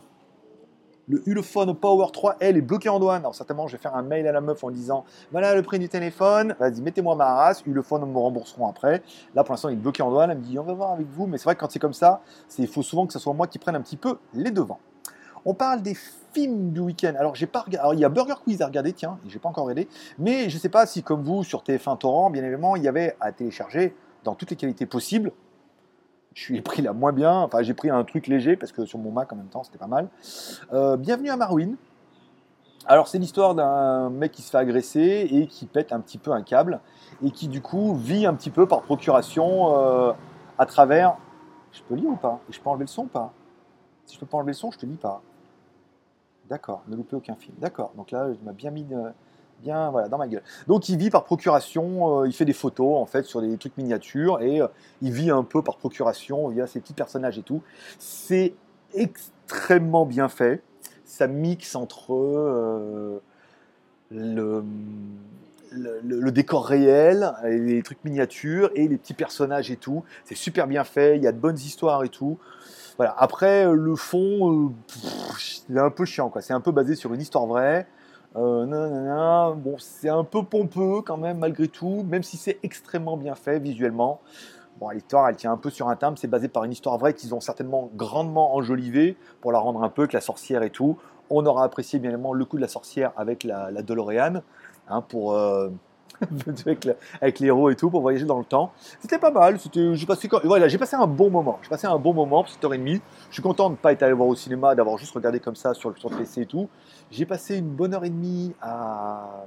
le 1.09 1.27
Ulefone 1.27 1.75
Power 1.75 2.07
3 2.13 2.37
L 2.39 2.55
est 2.55 2.61
bloqué 2.61 2.87
en 2.87 2.99
douane. 2.99 3.21
Alors 3.21 3.33
certainement, 3.33 3.67
je 3.67 3.75
vais 3.75 3.81
faire 3.81 3.95
un 3.95 4.03
mail 4.03 4.27
à 4.27 4.31
la 4.31 4.41
meuf 4.41 4.63
en 4.63 4.69
disant 4.69 5.05
voilà 5.31 5.55
le 5.55 5.63
prix 5.63 5.79
du 5.79 5.89
téléphone. 5.89 6.55
Vas-y, 6.59 6.81
mettez-moi 6.81 7.15
ma 7.15 7.33
race. 7.33 7.63
Ulefone, 7.65 8.09
me 8.09 8.17
rembourseront 8.17 8.67
après. 8.67 9.01
Là, 9.33 9.43
pour 9.43 9.53
l'instant, 9.53 9.69
il 9.69 9.73
est 9.73 9.81
bloqué 9.81 10.03
en 10.03 10.11
douane. 10.11 10.29
Elle 10.29 10.37
me 10.37 10.43
dit 10.43 10.59
on 10.59 10.63
va 10.63 10.73
voir 10.73 10.91
avec 10.91 11.07
vous. 11.07 11.25
Mais 11.25 11.37
c'est 11.39 11.45
vrai 11.45 11.55
que 11.55 11.61
quand 11.61 11.71
c'est 11.71 11.79
comme 11.79 11.93
ça, 11.93 12.21
il 12.59 12.67
faut 12.67 12.83
souvent 12.83 13.07
que 13.07 13.13
ce 13.13 13.19
soit 13.19 13.33
moi 13.33 13.47
qui 13.47 13.57
prenne 13.57 13.75
un 13.75 13.81
petit 13.81 13.97
peu 13.97 14.19
les 14.33 14.51
devants. 14.51 14.79
On 15.45 15.55
parle 15.55 15.81
des 15.81 15.97
films 16.33 16.71
du 16.71 16.81
week-end. 16.81 17.13
Alors, 17.17 17.33
j'ai 17.33 17.47
pas 17.47 17.65
Alors, 17.79 17.93
il 17.93 17.99
y 17.99 18.05
a 18.05 18.09
Burger 18.09 18.35
Quiz 18.43 18.61
à 18.61 18.67
regarder, 18.67 18.93
tiens, 18.93 19.17
j'ai 19.27 19.39
pas 19.39 19.49
encore 19.49 19.63
regardé. 19.63 19.87
Mais 20.19 20.49
je 20.49 20.55
ne 20.55 20.59
sais 20.59 20.69
pas 20.69 20.85
si, 20.85 21.01
comme 21.01 21.23
vous, 21.23 21.43
sur 21.43 21.63
TF1 21.63 21.97
Torrent, 21.97 22.29
bien 22.29 22.43
évidemment, 22.43 22.75
il 22.75 22.83
y 22.83 22.87
avait 22.87 23.15
à 23.21 23.31
télécharger 23.31 23.95
dans 24.25 24.35
toutes 24.35 24.51
les 24.51 24.57
qualités 24.57 24.85
possibles 24.85 25.31
je 26.33 26.41
suis 26.41 26.61
pris 26.61 26.81
la 26.81 26.93
moins 26.93 27.11
bien. 27.11 27.33
Enfin, 27.33 27.61
j'ai 27.61 27.73
pris 27.73 27.89
un 27.89 28.03
truc 28.03 28.27
léger 28.27 28.55
parce 28.55 28.71
que 28.71 28.85
sur 28.85 28.99
mon 28.99 29.11
Mac 29.11 29.31
en 29.33 29.35
même 29.35 29.47
temps, 29.47 29.63
c'était 29.63 29.77
pas 29.77 29.87
mal. 29.87 30.07
Euh, 30.73 30.97
bienvenue 30.97 31.29
à 31.29 31.37
Marwin. 31.37 31.75
Alors, 32.85 33.07
c'est 33.07 33.19
l'histoire 33.19 33.55
d'un 33.55 34.09
mec 34.09 34.31
qui 34.31 34.41
se 34.41 34.49
fait 34.49 34.57
agresser 34.57 35.27
et 35.31 35.47
qui 35.47 35.65
pète 35.65 35.91
un 35.91 35.99
petit 35.99 36.17
peu 36.17 36.31
un 36.31 36.41
câble 36.41 36.79
et 37.23 37.31
qui, 37.31 37.47
du 37.47 37.61
coup, 37.61 37.93
vit 37.95 38.25
un 38.25 38.33
petit 38.33 38.49
peu 38.49 38.67
par 38.67 38.81
procuration 38.81 39.75
euh, 39.75 40.13
à 40.57 40.65
travers. 40.65 41.17
Je 41.71 41.81
peux 41.83 41.95
lire 41.95 42.09
ou 42.09 42.15
pas? 42.15 42.39
Je 42.49 42.59
peux 42.59 42.69
enlever 42.69 42.85
le 42.85 42.89
son 42.89 43.03
ou 43.03 43.07
pas? 43.07 43.33
Si 44.05 44.15
je 44.15 44.19
peux 44.19 44.25
pas 44.25 44.37
enlever 44.37 44.51
le 44.51 44.57
son, 44.57 44.71
je 44.71 44.79
te 44.79 44.85
lis 44.85 44.95
pas. 44.95 45.21
D'accord, 46.49 46.81
ne 46.87 46.95
loupez 46.95 47.15
aucun 47.15 47.35
film. 47.35 47.55
D'accord, 47.59 47.91
donc 47.95 48.11
là, 48.11 48.27
il 48.29 48.43
m'a 48.43 48.53
bien 48.53 48.71
mis. 48.71 48.83
De 48.83 48.97
bien 49.61 49.89
voilà, 49.91 50.07
dans 50.07 50.17
ma 50.17 50.27
gueule. 50.27 50.43
Donc 50.67 50.89
il 50.89 50.97
vit 50.97 51.09
par 51.09 51.23
procuration, 51.23 52.21
euh, 52.21 52.27
il 52.27 52.33
fait 52.33 52.45
des 52.45 52.53
photos 52.53 52.97
en 52.97 53.05
fait 53.05 53.23
sur 53.23 53.41
des 53.41 53.57
trucs 53.57 53.77
miniatures 53.77 54.41
et 54.41 54.61
euh, 54.61 54.67
il 55.01 55.11
vit 55.11 55.31
un 55.31 55.43
peu 55.43 55.61
par 55.61 55.77
procuration 55.77 56.47
via 56.47 56.67
ses 56.67 56.79
petits 56.79 56.93
personnages 56.93 57.37
et 57.37 57.43
tout. 57.43 57.61
C'est 57.97 58.53
extrêmement 58.93 60.05
bien 60.05 60.29
fait. 60.29 60.61
Ça 61.05 61.27
mixe 61.27 61.75
entre 61.75 62.13
euh, 62.13 63.19
le, 64.11 64.63
le, 65.71 66.31
décor 66.31 66.65
réel, 66.65 67.33
les 67.43 67.81
trucs 67.83 68.03
miniatures 68.03 68.71
et 68.75 68.87
les 68.87 68.97
petits 68.97 69.13
personnages 69.13 69.71
et 69.71 69.75
tout. 69.75 70.03
C'est 70.25 70.35
super 70.35 70.67
bien 70.67 70.83
fait, 70.83 71.17
il 71.17 71.23
y 71.23 71.27
a 71.27 71.31
de 71.31 71.37
bonnes 71.37 71.57
histoires 71.57 72.03
et 72.03 72.09
tout. 72.09 72.37
Voilà. 72.97 73.15
Après, 73.17 73.65
le 73.71 73.95
fond, 73.95 74.73
c'est 75.67 75.79
un 75.79 75.89
peu 75.89 76.05
chiant. 76.05 76.29
quoi. 76.29 76.41
C'est 76.41 76.53
un 76.53 76.59
peu 76.59 76.71
basé 76.71 76.95
sur 76.95 77.13
une 77.13 77.21
histoire 77.21 77.45
vraie. 77.45 77.87
Euh, 78.35 79.53
bon, 79.55 79.75
c'est 79.79 80.09
un 80.09 80.23
peu 80.23 80.43
pompeux 80.43 81.01
quand 81.01 81.17
même 81.17 81.39
malgré 81.39 81.67
tout, 81.67 82.03
même 82.07 82.23
si 82.23 82.37
c'est 82.37 82.59
extrêmement 82.63 83.17
bien 83.17 83.35
fait 83.35 83.59
visuellement. 83.59 84.21
Bon, 84.79 84.89
l'histoire, 84.89 85.27
elle 85.27 85.35
tient 85.35 85.51
un 85.51 85.57
peu 85.57 85.69
sur 85.69 85.89
un 85.89 85.95
timbre. 85.95 86.17
C'est 86.17 86.27
basé 86.27 86.47
par 86.47 86.63
une 86.63 86.71
histoire 86.71 86.97
vraie 86.97 87.13
qu'ils 87.13 87.33
ont 87.35 87.41
certainement 87.41 87.89
grandement 87.95 88.55
enjolivée 88.55 89.17
pour 89.41 89.51
la 89.51 89.59
rendre 89.59 89.83
un 89.83 89.89
peu 89.89 90.07
que 90.07 90.13
la 90.13 90.21
sorcière 90.21 90.63
et 90.63 90.69
tout. 90.69 90.97
On 91.29 91.45
aura 91.45 91.63
apprécié 91.63 91.99
bien 91.99 92.11
évidemment 92.11 92.33
le 92.33 92.45
coup 92.45 92.55
de 92.55 92.61
la 92.61 92.67
sorcière 92.67 93.11
avec 93.17 93.43
la, 93.43 93.71
la 93.71 93.81
hein, 94.87 95.01
pour, 95.01 95.33
euh, 95.33 95.69
avec, 97.21 97.39
les 97.39 97.47
héros 97.47 97.69
et 97.69 97.75
tout 97.75 97.89
pour 97.89 98.01
voyager 98.01 98.25
dans 98.25 98.39
le 98.39 98.45
temps. 98.45 98.71
C'était 98.99 99.17
pas 99.17 99.31
mal. 99.31 99.57
j'ai 99.93 100.05
passé, 100.05 100.27
un 100.95 101.07
bon 101.07 101.29
moment. 101.29 101.59
J'ai 101.61 101.69
passé 101.69 101.87
un 101.87 101.97
bon 101.97 102.13
moment 102.13 102.43
pour 102.43 102.51
cette 102.51 102.63
heure 102.63 102.73
et 102.73 102.77
demie. 102.77 103.01
Je 103.29 103.33
suis 103.33 103.41
content 103.41 103.69
de 103.69 103.73
ne 103.73 103.77
pas 103.77 103.91
être 103.91 104.03
allé 104.03 104.13
voir 104.13 104.27
au 104.27 104.35
cinéma, 104.35 104.75
d'avoir 104.75 104.97
juste 104.97 105.13
regardé 105.13 105.39
comme 105.39 105.55
ça 105.55 105.73
sur, 105.73 105.89
le 105.89 106.17
PC 106.17 106.41
et 106.41 106.45
tout. 106.45 106.69
J'ai 107.11 107.25
passé 107.25 107.57
une 107.57 107.69
bonne 107.69 107.93
heure 107.93 108.05
et 108.05 108.09
demie 108.09 108.53
à, 108.61 109.45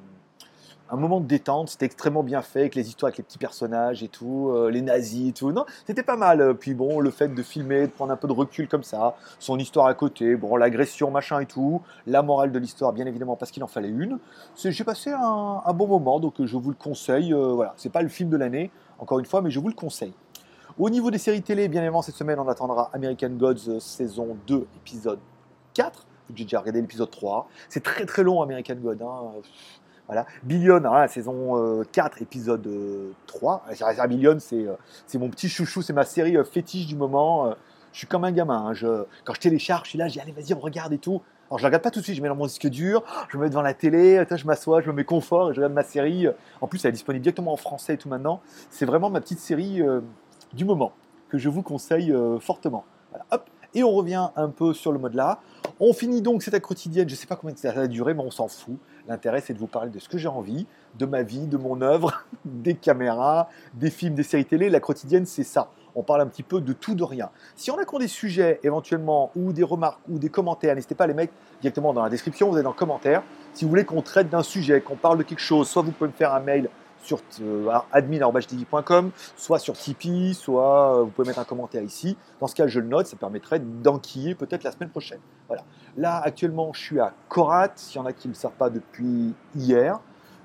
un 0.93 0.97
moment 0.97 1.21
de 1.21 1.27
détente. 1.27 1.71
C'était 1.71 1.87
extrêmement 1.87 2.23
bien 2.23 2.43
fait, 2.43 2.61
avec 2.61 2.75
les 2.75 2.89
histoires 2.89 3.09
avec 3.09 3.19
les 3.19 3.25
petits 3.25 3.39
personnages 3.39 4.03
et 4.03 4.09
tout, 4.09 4.51
euh, 4.51 4.71
les 4.71 4.83
nazis 4.83 5.31
et 5.31 5.33
tout. 5.33 5.51
Non, 5.51 5.65
c'était 5.87 6.03
pas 6.03 6.17
mal. 6.17 6.55
Puis 6.55 6.75
bon, 6.75 7.01
le 7.01 7.11
fait 7.11 7.35
de 7.35 7.43
filmer, 7.43 7.87
de 7.87 7.93
prendre 7.93 8.13
un 8.13 8.17
peu 8.17 8.29
de 8.29 8.33
recul 8.33 8.69
comme 8.69 8.85
ça, 8.85 9.17
son 9.39 9.59
histoire 9.59 9.87
à 9.87 9.95
côté, 9.95 10.37
bon, 10.37 10.55
l'agression, 10.57 11.11
machin 11.11 11.41
et 11.41 11.47
tout, 11.47 11.81
la 12.07 12.23
morale 12.23 12.53
de 12.53 12.59
l'histoire, 12.59 12.93
bien 12.93 13.07
évidemment, 13.07 13.37
parce 13.37 13.51
qu'il 13.51 13.65
en 13.65 13.69
fallait 13.69 13.89
une. 13.89 14.19
J'ai 14.57 14.85
passé 14.85 15.11
un, 15.11 15.73
bon 15.73 15.87
moment, 15.87 16.21
donc 16.21 16.35
je 16.45 16.57
vous 16.57 16.71
le 16.71 16.77
conseille. 16.77 17.33
Euh, 17.33 17.55
voilà, 17.55 17.73
c'est 17.77 17.91
pas 17.91 18.03
le 18.03 18.09
film 18.09 18.29
de 18.29 18.37
l'année, 18.37 18.71
encore 18.99 19.19
une 19.19 19.27
fois, 19.27 19.41
mais 19.41 19.51
je 19.51 19.59
vous 19.59 19.69
le 19.69 19.75
conseille. 19.75 20.13
Au 20.79 20.91
niveau 20.91 21.11
des 21.11 21.19
séries 21.19 21.43
télé, 21.43 21.69
bien 21.69 21.81
évidemment, 21.81 22.03
cette 22.03 22.15
semaine, 22.15 22.39
on 22.39 22.49
attendra 22.49 22.91
American 22.93 23.31
Gods 23.31 23.69
euh, 23.69 23.81
saison 23.81 24.37
2, 24.47 24.67
épisode 24.77 25.19
4. 25.75 26.07
J'ai 26.35 26.45
déjà 26.45 26.61
regardé 26.61 26.81
l'épisode 26.81 27.11
3. 27.11 27.49
C'est 27.69 27.83
très 27.83 28.07
très 28.07 28.23
long, 28.23 28.43
American 28.43 28.77
Gods. 28.77 29.03
Hein. 29.03 29.43
Billion, 30.43 30.83
saison 31.09 31.85
4, 31.93 32.17
euh, 32.17 32.23
épisode 32.23 32.69
3. 33.27 33.65
Euh, 33.71 34.07
Billion, 34.07 34.37
c'est 34.39 35.19
mon 35.19 35.29
petit 35.29 35.49
chouchou, 35.49 35.83
c'est 35.83 35.93
ma 35.93 36.05
série 36.05 36.37
fétiche 36.51 36.87
du 36.87 36.97
moment. 36.97 37.55
Je 37.93 37.99
suis 37.99 38.07
comme 38.07 38.25
un 38.25 38.33
gamin. 38.33 38.73
Hein. 38.73 39.05
Quand 39.25 39.35
je 39.35 39.41
télécharge, 39.41 39.85
je 39.85 39.91
suis 39.91 39.99
là, 39.99 40.09
dis 40.09 40.21
allez, 40.21 40.33
vas-y, 40.33 40.55
on 40.55 40.61
regarde 40.61 40.93
et 40.93 40.99
tout. 40.99 41.23
Alors 41.49 41.59
je 41.59 41.65
la 41.65 41.69
regarde 41.69 41.83
pas 41.83 41.91
tout 41.91 42.01
de 42.01 42.05
suite, 42.05 42.17
je 42.17 42.23
mets 42.23 42.29
dans 42.29 42.35
mon 42.35 42.47
disque 42.47 42.67
dur, 42.69 43.05
je 43.29 43.37
me 43.37 43.43
mets 43.43 43.51
devant 43.51 43.61
la 43.61 43.75
télé, 43.75 44.25
je 44.31 44.47
m'assois, 44.47 44.81
je 44.81 44.87
me 44.87 44.95
mets 44.95 45.05
confort 45.05 45.51
et 45.51 45.55
je 45.55 45.61
regarde 45.61 45.75
ma 45.75 45.83
série. 45.83 46.27
En 46.63 46.67
plus, 46.67 46.83
elle 46.85 46.89
est 46.89 46.93
disponible 46.93 47.23
directement 47.23 47.53
en 47.53 47.59
français 47.59 47.95
et 47.95 47.99
tout 47.99 48.09
maintenant. 48.09 48.41
C'est 48.71 48.87
vraiment 48.87 49.11
ma 49.11 49.21
petite 49.21 49.41
série 49.41 49.83
du 50.55 50.65
moment 50.65 50.93
que 51.33 51.39
je 51.39 51.49
vous 51.49 51.63
conseille 51.63 52.13
euh, 52.13 52.39
fortement. 52.39 52.85
et 53.75 53.83
on 53.83 53.93
revient 53.93 54.29
un 54.37 54.51
peu 54.51 54.75
sur 54.75 54.93
le 54.93 54.99
mode 54.99 55.15
là. 55.15 55.41
On 55.81 55.95
finit 55.95 56.21
donc 56.21 56.43
cette 56.43 56.61
quotidienne, 56.61 57.09
je 57.09 57.15
ne 57.15 57.19
sais 57.19 57.27
pas 57.27 57.37
combien 57.37 57.57
ça 57.57 57.73
va 57.73 57.87
durer, 57.87 58.13
mais 58.13 58.23
on 58.23 58.31
s'en 58.31 58.49
fout. 58.49 58.77
L'intérêt, 59.09 59.41
c'est 59.41 59.55
de 59.55 59.59
vous 59.59 59.67
parler 59.67 59.91
de 59.91 59.99
ce 59.99 60.09
que 60.09 60.19
j'ai 60.19 60.29
envie, 60.29 60.67
de 60.99 61.07
ma 61.07 61.23
vie, 61.23 61.47
de 61.47 61.57
mon 61.57 61.81
œuvre, 61.83 62.25
des 62.45 62.75
caméras, 62.75 63.49
des 63.75 63.91
films, 63.91 64.15
des 64.15 64.23
séries 64.23 64.45
télé. 64.45 64.71
La 64.71 64.81
quotidienne, 64.81 65.27
c'est 65.27 65.45
ça. 65.45 65.71
On 65.95 66.03
parle 66.03 66.23
un 66.23 66.27
petit 66.27 66.43
peu 66.43 66.61
de 66.61 66.73
tout, 66.73 66.95
de 66.95 67.05
rien. 67.05 67.31
Si 67.55 67.71
on 67.71 67.79
a 67.79 67.85
qu'on 67.85 67.99
des 67.99 68.09
sujets 68.09 68.61
éventuellement, 68.63 69.31
ou 69.37 69.53
des 69.53 69.63
remarques, 69.63 70.01
ou 70.09 70.19
des 70.19 70.31
commentaires, 70.31 70.75
n'hésitez 70.75 70.95
pas 70.95 71.07
les 71.07 71.15
mecs 71.15 71.33
directement 71.61 71.93
dans 71.93 72.03
la 72.03 72.09
description, 72.09 72.51
vous 72.51 72.57
êtes 72.57 72.65
dans 72.65 72.71
le 72.71 72.77
commentaire. 72.77 73.23
Si 73.53 73.65
vous 73.65 73.71
voulez 73.71 73.85
qu'on 73.85 74.01
traite 74.01 74.31
d'un 74.31 74.43
sujet, 74.43 74.81
qu'on 74.81 74.97
parle 74.97 75.19
de 75.19 75.23
quelque 75.23 75.41
chose, 75.41 75.69
soit 75.69 75.83
vous 75.83 75.93
pouvez 75.93 76.09
me 76.09 76.15
faire 76.15 76.33
un 76.33 76.41
mail 76.41 76.71
sur 77.03 77.21
euh, 77.41 77.71
admin.com, 77.93 79.11
soit 79.37 79.59
sur 79.59 79.75
Tipeee, 79.75 80.35
soit 80.35 80.97
euh, 80.97 81.03
vous 81.03 81.11
pouvez 81.11 81.29
mettre 81.29 81.41
un 81.41 81.45
commentaire 81.45 81.83
ici. 81.83 82.17
Dans 82.41 82.47
ce 82.47 82.55
cas, 82.55 82.67
je 82.67 82.81
le 82.81 82.87
note, 82.87 83.07
ça 83.07 83.17
permettrait 83.17 83.59
d'enquiller 83.59 84.35
peut-être 84.35 84.65
la 84.65 84.73
semaine 84.73 84.91
prochaine. 84.91 85.21
Voilà. 85.49 85.65
Là, 85.97 86.21
actuellement, 86.25 86.73
je 86.73 86.81
suis 86.81 87.01
à 87.01 87.13
Korat. 87.29 87.73
S'il 87.77 88.01
y 88.01 88.03
en 88.03 88.07
a 88.07 88.13
qui 88.13 88.29
ne 88.29 88.33
le 88.33 88.39
savent 88.39 88.53
pas 88.53 88.71
depuis 88.71 89.35
hier, 89.55 90.01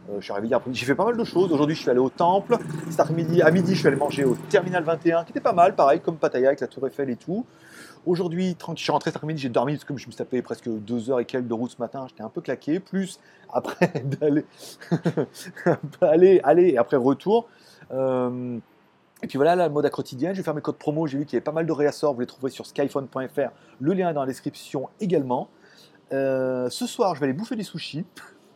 après 0.09 0.73
J'ai 0.73 0.85
fait 0.85 0.95
pas 0.95 1.05
mal 1.05 1.17
de 1.17 1.23
choses. 1.23 1.51
Aujourd'hui, 1.51 1.75
je 1.75 1.81
suis 1.81 1.89
allé 1.89 1.99
au 1.99 2.09
temple. 2.09 2.57
Cet 2.89 2.99
après-midi, 2.99 3.41
à 3.41 3.51
midi, 3.51 3.73
je 3.73 3.79
suis 3.79 3.87
allé 3.87 3.97
manger 3.97 4.23
au 4.23 4.35
Terminal 4.49 4.83
21, 4.83 5.23
qui 5.23 5.31
était 5.31 5.41
pas 5.41 5.53
mal, 5.53 5.75
pareil, 5.75 5.99
comme 5.99 6.17
Pattaya 6.17 6.47
avec 6.47 6.61
la 6.61 6.67
Tour 6.67 6.87
Eiffel 6.87 7.09
et 7.09 7.15
tout. 7.15 7.45
Aujourd'hui, 8.05 8.55
je 8.75 8.81
suis 8.81 8.91
rentré 8.91 9.09
cet 9.09 9.17
après-midi, 9.17 9.41
j'ai 9.41 9.49
dormi 9.49 9.73
parce 9.73 9.83
que 9.83 9.97
je 9.97 10.07
me 10.07 10.11
suis 10.11 10.17
tapé 10.17 10.41
presque 10.41 10.69
deux 10.69 11.09
heures 11.11 11.19
et 11.19 11.25
quelques 11.25 11.47
de 11.47 11.53
route 11.53 11.71
ce 11.71 11.81
matin, 11.81 12.05
j'étais 12.07 12.23
un 12.23 12.29
peu 12.29 12.39
claqué. 12.39 12.79
Plus 12.79 13.19
après 13.51 13.91
d'aller, 14.05 14.45
aller, 16.01 16.39
aller 16.43 16.69
et 16.69 16.77
après 16.77 16.97
retour. 16.97 17.49
Euh, 17.91 18.59
et 19.23 19.27
puis 19.27 19.37
voilà, 19.37 19.55
la 19.55 19.67
mode 19.67 19.85
à 19.85 19.89
quotidienne, 19.89 20.33
je 20.33 20.37
vais 20.37 20.43
faire 20.43 20.53
mes 20.53 20.61
codes 20.61 20.77
promo. 20.77 21.07
J'ai 21.07 21.17
vu 21.17 21.25
qu'il 21.25 21.33
y 21.33 21.37
avait 21.37 21.43
pas 21.43 21.51
mal 21.51 21.65
de 21.65 21.71
réassorts, 21.71 22.13
vous 22.13 22.21
les 22.21 22.27
trouverez 22.27 22.51
sur 22.51 22.65
skyphone.fr. 22.65 23.49
Le 23.81 23.93
lien 23.93 24.09
est 24.09 24.13
dans 24.13 24.21
la 24.21 24.27
description 24.27 24.89
également. 25.01 25.49
Euh, 26.13 26.69
ce 26.69 26.87
soir, 26.87 27.15
je 27.15 27.19
vais 27.19 27.25
aller 27.25 27.33
bouffer 27.33 27.55
des 27.55 27.63
sushis. 27.63 28.05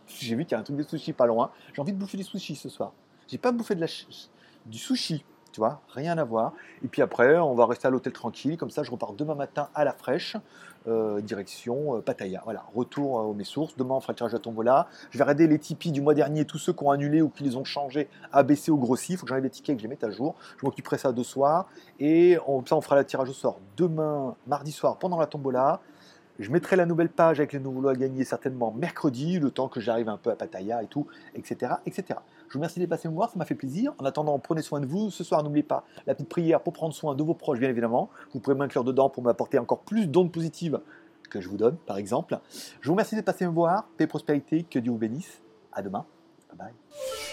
J'ai 0.08 0.36
vu 0.36 0.46
qu'il 0.46 0.53
y 0.53 0.55
a 0.55 0.60
un 0.60 0.63
truc 0.63 0.77
de 0.77 0.84
sushi 0.84 1.13
pas 1.13 1.25
loin. 1.25 1.51
J'ai 1.74 1.81
envie 1.81 1.93
de 1.93 1.98
bouffer 1.98 2.17
des 2.17 2.24
sushis 2.24 2.55
ce 2.55 2.70
soir. 2.70 2.93
J'ai 3.27 3.38
pas 3.38 3.51
bouffé 3.51 3.75
de 3.75 3.81
la 3.81 3.88
du 4.65 4.77
sushi 4.77 5.24
tu 5.51 5.60
vois, 5.60 5.81
rien 5.93 6.17
à 6.17 6.24
voir. 6.24 6.53
Et 6.84 6.88
puis 6.88 7.01
après, 7.01 7.38
on 7.38 7.53
va 7.53 7.65
rester 7.65 7.88
à 7.88 7.91
l'hôtel 7.91 8.13
tranquille, 8.13 8.58
comme 8.58 8.70
ça 8.70 8.84
je 8.84 8.91
repars 8.91 9.13
demain 9.13 9.36
matin 9.36 9.70
à 9.75 9.84
la 9.84 9.91
fraîche, 9.91 10.38
euh, 10.88 11.22
direction 11.22 11.98
euh, 11.98 12.01
Pattaya. 12.01 12.41
Voilà, 12.46 12.65
retour 12.74 13.20
euh, 13.20 13.24
aux 13.24 13.34
mes 13.34 13.43
sources. 13.43 13.75
Demain, 13.75 13.96
on 13.96 14.00
fera 14.00 14.13
le 14.13 14.17
tirage 14.17 14.34
à 14.34 14.39
tombola. 14.39 14.88
Je 15.12 15.17
vais 15.17 15.24
regarder 15.24 15.48
les 15.48 15.60
Tipeee 15.60 15.91
du 15.91 16.01
mois 16.01 16.13
dernier, 16.13 16.46
tous 16.46 16.58
ceux 16.58 16.74
qui 16.74 16.84
ont 16.84 16.91
annulé 16.91 17.22
ou 17.22 17.29
qui 17.29 17.43
les 17.43 17.55
ont 17.55 17.63
changés, 17.63 18.08
abaissés 18.31 18.72
ou 18.72 18.77
grossis. 18.77 19.13
Il 19.13 19.17
faut 19.17 19.25
que 19.25 19.29
j'enlève 19.29 19.43
les 19.43 19.50
tickets 19.50 19.74
et 19.74 19.75
que 19.75 19.81
je 19.81 19.88
les 19.88 19.89
mette 19.89 20.03
à 20.03 20.12
jour. 20.12 20.36
Je 20.60 20.65
m'occuperai 20.65 20.98
ça 20.98 21.12
de 21.12 21.24
soir. 21.24 21.67
Et 22.00 22.38
on, 22.48 22.65
ça, 22.65 22.75
on 22.75 22.81
fera 22.81 22.96
le 22.96 23.05
tirage 23.05 23.29
au 23.29 23.34
sort 23.34 23.60
demain, 23.77 24.36
mardi 24.47 24.71
soir, 24.71 24.97
pendant 24.97 25.19
la 25.19 25.28
tombola. 25.28 25.82
Je 26.41 26.49
mettrai 26.49 26.75
la 26.75 26.88
nouvelle 26.88 27.10
page 27.10 27.39
avec 27.39 27.54
les 27.54 27.60
nouveaux 27.60 27.82
lots 27.82 27.89
à 27.89 27.95
gagner 27.95 28.23
certainement 28.23 28.71
mercredi, 28.71 29.38
le 29.38 29.51
temps 29.51 29.67
que 29.67 29.80
j'arrive 29.80 30.10
un 30.10 30.17
peu 30.17 30.32
à 30.32 30.36
Pattaya 30.36 30.82
et 30.82 30.88
tout, 30.88 31.06
etc. 31.36 31.73
etc. 31.86 32.19
Je 32.47 32.54
vous 32.54 32.60
remercie 32.60 32.80
d'être 32.80 32.89
passé 32.89 33.08
me 33.08 33.13
voir, 33.13 33.30
ça 33.30 33.38
m'a 33.38 33.45
fait 33.45 33.54
plaisir. 33.54 33.93
En 33.99 34.06
attendant, 34.06 34.38
prenez 34.39 34.63
soin 34.63 34.80
de 34.80 34.88
vous. 34.88 35.12
Ce 35.12 35.23
soir, 35.23 35.43
n'oubliez 35.43 35.62
pas 35.62 35.86
la 36.08 36.15
petite 36.15 36.30
prière 36.30 36.60
pour 36.62 36.73
prendre 36.73 36.95
soin 36.95 37.13
de 37.13 37.21
vos 37.21 37.36
proches, 37.36 37.60
bien 37.60 37.69
évidemment. 37.69 38.10
Vous 38.34 38.39
pourrez 38.39 38.56
m'inclure 38.56 38.84
dedans 38.84 39.08
pour 39.08 39.21
m'apporter 39.21 39.60
encore 39.60 39.82
plus 39.82 40.08
d'ondes 40.08 40.32
positives 40.32 40.80
que 41.30 41.39
je 41.41 41.47
vous 41.47 41.58
donne, 41.58 41.77
par 41.86 41.97
exemple. 41.97 42.39
Je 42.82 42.88
vous 42.88 42.93
remercie 42.93 43.15
d'être 43.15 43.25
passé 43.25 43.45
me 43.45 43.51
voir. 43.51 43.88
Paix 43.97 44.06
et 44.06 44.08
prospérité, 44.08 44.63
que 44.63 44.80
Dieu 44.80 44.91
vous 44.91 44.97
bénisse. 44.97 45.43
À 45.71 45.84
demain. 45.84 46.06
Bye 46.49 46.58
bye. 46.58 47.31